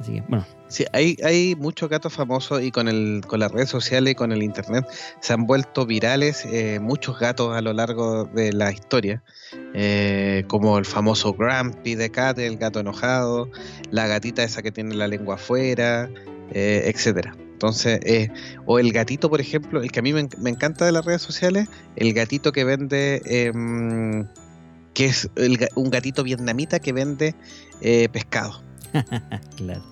[0.00, 3.68] Así que, bueno, Sí, hay, hay muchos gatos famosos y con, el, con las redes
[3.68, 4.86] sociales y con el internet
[5.20, 9.20] se han vuelto virales eh, muchos gatos a lo largo de la historia,
[9.74, 13.50] eh, como el famoso Grumpy de Cat, el gato enojado,
[13.90, 16.08] la gatita esa que tiene la lengua afuera,
[16.52, 17.34] eh, etcétera.
[17.52, 18.28] Entonces, eh,
[18.64, 21.04] o el gatito, por ejemplo, el que a mí me, en- me encanta de las
[21.04, 24.24] redes sociales, el gatito que vende, em,
[24.94, 27.34] que es el un gatito vietnamita que vende
[27.80, 28.62] eh, pescado.
[29.56, 29.82] claro.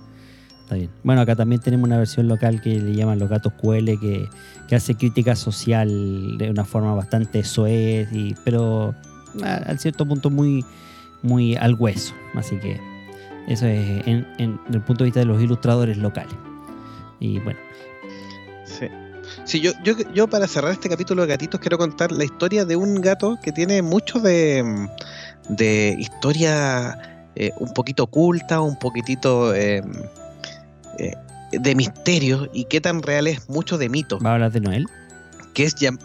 [0.62, 0.90] Está bien.
[1.02, 4.28] Bueno, acá también tenemos una versión local que le llaman los gatos QL, que,
[4.68, 8.94] que hace crítica social de una forma bastante soez, y, pero
[9.42, 10.64] a, cierto punto muy,
[11.22, 12.12] muy al hueso.
[12.34, 12.78] Así que
[13.48, 16.34] eso es en, desde el punto de vista de los ilustradores locales.
[17.18, 17.58] Y bueno,
[18.64, 18.88] Sí.
[19.44, 22.76] Sí, yo, yo, yo para cerrar este capítulo de gatitos quiero contar la historia de
[22.76, 24.88] un gato que tiene mucho de,
[25.48, 29.82] de historia eh, un poquito oculta, un poquitito eh,
[30.98, 31.12] eh,
[31.52, 34.86] de misterio y qué tan real es mucho de mito, ¿va a hablar de Noel?
[35.54, 35.98] que es llam-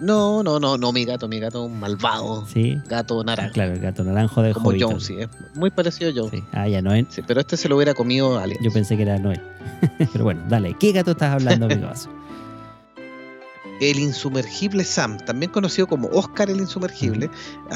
[0.00, 2.76] No, no, no, no, mi gato, mi gato es un malvado, Sí.
[2.88, 4.82] gato naranja, Claro, el gato naranjo de como Hobbit.
[4.82, 5.16] Jonesy,
[5.54, 6.32] muy parecido a Jones.
[6.32, 6.42] Sí.
[6.52, 7.06] Ah, ya, Noel.
[7.10, 8.58] Sí, pero este se lo hubiera comido alguien.
[8.62, 9.40] Yo pensé que era Noel.
[10.12, 10.74] Pero bueno, dale.
[10.80, 11.88] ¿Qué gato estás hablando, amigo?
[13.80, 17.28] El insumergible Sam, también conocido como Oscar el insumergible,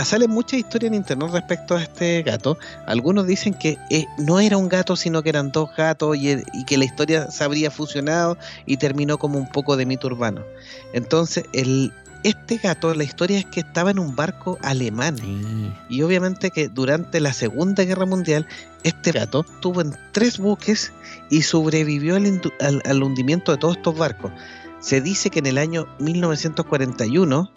[0.04, 2.56] salen muchas historias en internet respecto a este gato.
[2.86, 6.44] Algunos dicen que eh, no era un gato, sino que eran dos gatos y, el-
[6.52, 10.42] y que la historia se habría fusionado y terminó como un poco de mito urbano.
[10.92, 11.92] Entonces, el,
[12.22, 15.16] este gato, la historia es que estaba en un barco alemán.
[15.18, 15.72] Sí.
[15.88, 18.46] Y obviamente que durante la Segunda Guerra Mundial,
[18.84, 20.92] este gato estuvo en tres buques
[21.30, 24.30] y sobrevivió al- al hundimiento de todos estos barcos.
[24.80, 27.52] Se dice que en el año 1941,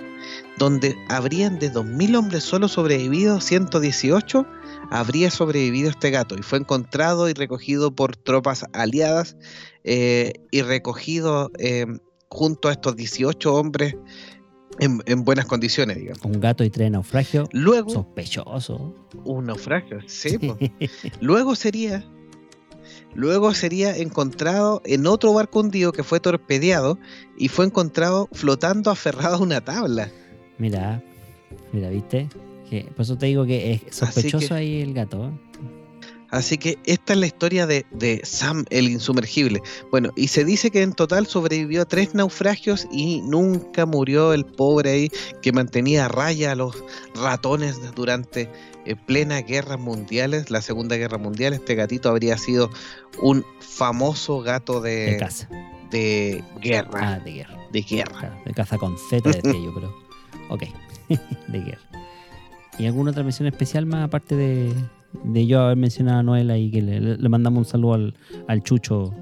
[0.57, 4.45] donde habrían de 2.000 hombres solo sobrevivido 118,
[4.89, 9.37] habría sobrevivido este gato y fue encontrado y recogido por tropas aliadas
[9.83, 11.85] eh, y recogido eh,
[12.29, 13.95] junto a estos 18 hombres
[14.79, 16.23] en, en buenas condiciones, digamos.
[16.23, 17.47] Un gato y tres naufragios.
[17.51, 18.95] Luego, Sospechoso.
[19.25, 20.37] un naufragio, sí.
[21.21, 22.03] Luego sería,
[23.13, 26.97] luego sería encontrado en otro barco hundido que fue torpedeado
[27.37, 30.09] y fue encontrado flotando aferrado a una tabla.
[30.57, 31.03] Mira,
[31.73, 32.29] mira, ¿viste?
[32.69, 35.31] Que, por eso te digo que es sospechoso que- ahí el gato.
[36.31, 39.61] Así que esta es la historia de, de Sam el insumergible.
[39.91, 44.45] Bueno, y se dice que en total sobrevivió a tres naufragios y nunca murió el
[44.45, 45.11] pobre ahí
[45.41, 46.83] que mantenía a raya a los
[47.15, 48.49] ratones durante
[48.85, 51.53] eh, plenas guerras mundiales, la Segunda Guerra Mundial.
[51.53, 52.69] Este gatito habría sido
[53.21, 55.19] un famoso gato De
[55.91, 57.15] de, de guerra.
[57.15, 57.57] Ah, de guerra.
[57.71, 58.41] De guerra.
[58.45, 59.93] De caza con Z, yo, pero.
[60.49, 60.63] Ok.
[61.47, 61.81] de guerra.
[62.79, 64.73] ¿Y alguna otra mención especial más aparte de,
[65.23, 68.13] de yo haber mencionado a Noel ahí que le, le mandamos un saludo al,
[68.47, 69.13] al chucho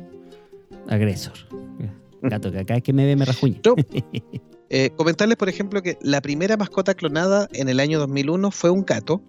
[0.87, 1.33] agresor?
[2.21, 3.59] Gato que acá es que me ve me rajuña.
[3.65, 3.75] No.
[4.71, 8.85] Eh, comentarles, por ejemplo, que la primera mascota clonada en el año 2001 fue un
[8.85, 9.19] gato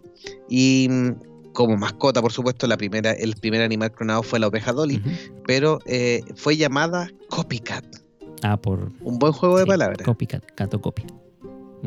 [0.51, 4.73] y mm, como mascota, por supuesto, la primera, el primer animal clonado fue la oveja
[4.73, 5.03] Dolly,
[5.47, 7.85] pero eh, fue llamada Copycat.
[8.43, 8.93] Ah, por.
[9.01, 10.03] Un buen juego de palabras.
[10.05, 11.07] Copycat, gato copia.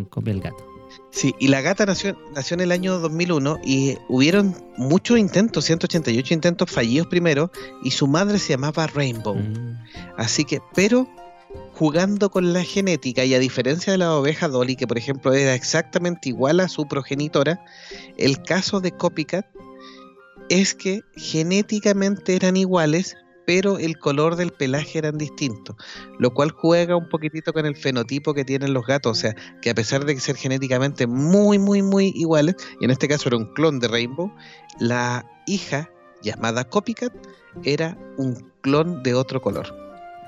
[0.10, 0.73] Copia el gato.
[1.12, 6.34] Sí, y la gata nació, nació en el año 2001 y hubieron muchos intentos, 188
[6.34, 7.52] intentos fallidos primero,
[7.84, 9.36] y su madre se llamaba Rainbow.
[9.36, 9.78] Mm,
[10.18, 11.08] Así que, pero
[11.74, 15.54] jugando con la genética y a diferencia de la oveja Dolly, que por ejemplo era
[15.54, 17.64] exactamente igual a su progenitora,
[18.18, 19.46] el caso de Copycat
[20.50, 23.16] es que genéticamente eran iguales,
[23.46, 25.76] pero el color del pelaje eran distintos,
[26.20, 29.70] lo cual juega un poquitito con el fenotipo que tienen los gatos, o sea, que
[29.70, 33.54] a pesar de ser genéticamente muy, muy, muy iguales, y en este caso era un
[33.54, 34.32] clon de Rainbow,
[34.80, 35.90] la hija
[36.22, 37.14] llamada Copycat
[37.64, 39.68] era un clon de otro color.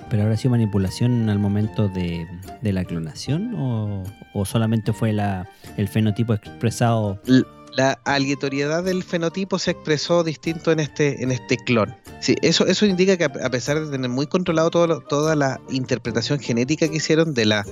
[0.09, 2.27] ¿Pero habrá sido manipulación al momento de,
[2.61, 3.55] de la clonación?
[3.55, 4.03] ¿O,
[4.35, 7.19] o solamente fue la, el fenotipo expresado?
[7.25, 7.43] L-
[7.75, 11.93] La aleatoriedad del fenotipo se expresó distinto en este, en este clon.
[12.21, 15.59] Sí, eso, eso indica que a pesar de tener muy controlado todo lo- toda la
[15.69, 17.65] interpretación genética que hicieron de la,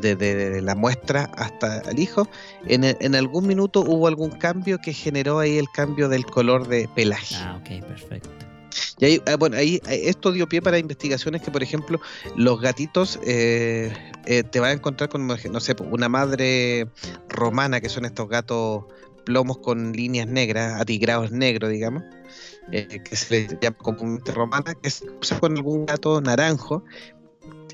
[0.00, 2.26] de, de- de la muestra hasta el hijo,
[2.66, 6.88] en, en algún minuto hubo algún cambio que generó ahí el cambio del color de
[6.94, 7.34] pelaje.
[7.38, 8.30] Ah, ok, perfecto.
[8.98, 12.00] Y ahí, ah, bueno, ahí eh, esto dio pie para investigaciones que, por ejemplo,
[12.36, 13.92] los gatitos eh,
[14.24, 16.88] eh, te van a encontrar con, no sé, una madre
[17.28, 18.84] romana, que son estos gatos
[19.24, 22.02] plomos con líneas negras, atigrados negros, digamos,
[22.70, 26.84] eh, que se les llama comúnmente romana, que se usa con algún gato naranjo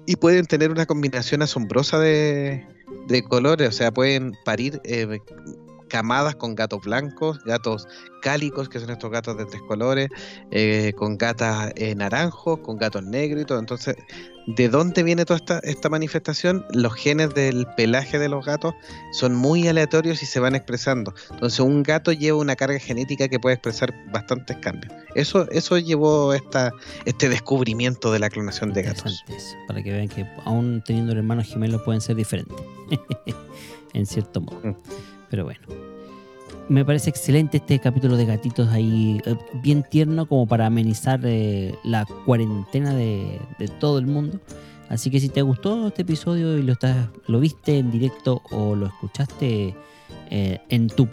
[0.07, 2.66] y pueden tener una combinación asombrosa de,
[3.09, 5.18] de colores, o sea, pueden parir eh,
[5.88, 7.86] camadas con gatos blancos, gatos
[8.22, 10.09] cálicos, que son estos gatos de tres colores,
[10.51, 13.59] eh, con gatas eh, naranjos, con gatos negros y todo.
[13.59, 13.96] Entonces,
[14.57, 16.64] ¿de dónde viene toda esta, esta manifestación?
[16.72, 18.74] Los genes del pelaje de los gatos
[19.12, 21.12] son muy aleatorios y se van expresando.
[21.30, 24.92] Entonces, un gato lleva una carga genética que puede expresar bastantes cambios.
[25.14, 26.72] Eso, eso llevó esta,
[27.05, 29.22] este descubrimiento de la clonación de gatos.
[29.66, 32.57] Para que vean que aún teniendo hermanos gemelos pueden ser diferentes.
[33.92, 34.61] en cierto modo.
[34.62, 34.76] Mm.
[35.30, 35.97] Pero bueno.
[36.69, 41.75] Me parece excelente este capítulo de gatitos ahí, eh, bien tierno como para amenizar eh,
[41.83, 43.41] la cuarentena de,
[43.81, 44.39] todo el mundo.
[44.91, 48.75] Así que si te gustó este episodio y lo estás, lo viste en directo o
[48.75, 49.75] lo escuchaste
[50.31, 51.09] eh, en tu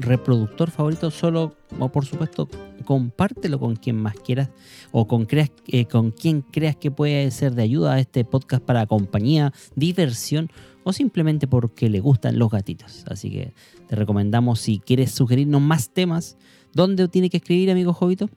[0.00, 2.48] reproductor favorito, solo o por supuesto
[2.84, 4.50] compártelo con quien más quieras
[4.90, 8.62] o con, creas, eh, con quien creas que puede ser de ayuda a este podcast
[8.64, 10.50] para compañía, diversión
[10.82, 13.04] o simplemente porque le gustan los gatitos.
[13.08, 13.52] Así que
[13.86, 16.36] te recomendamos si quieres sugerirnos más temas,
[16.72, 18.28] ¿dónde tiene que escribir, amigo Jovito?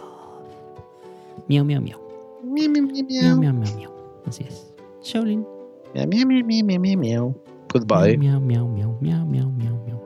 [1.48, 2.00] Miau, miau, miau.
[2.44, 3.38] Miau, miau, miau, Miau, miau.
[3.38, 3.92] miau, miau, miau.
[4.26, 4.74] Así es.
[5.04, 5.46] Shaolin.
[5.94, 7.36] Miau, miau, miau, miau, miau, miau.
[7.72, 8.18] Goodbye.
[8.18, 10.01] Miau, miau, miau, miau, miau, miau, miau.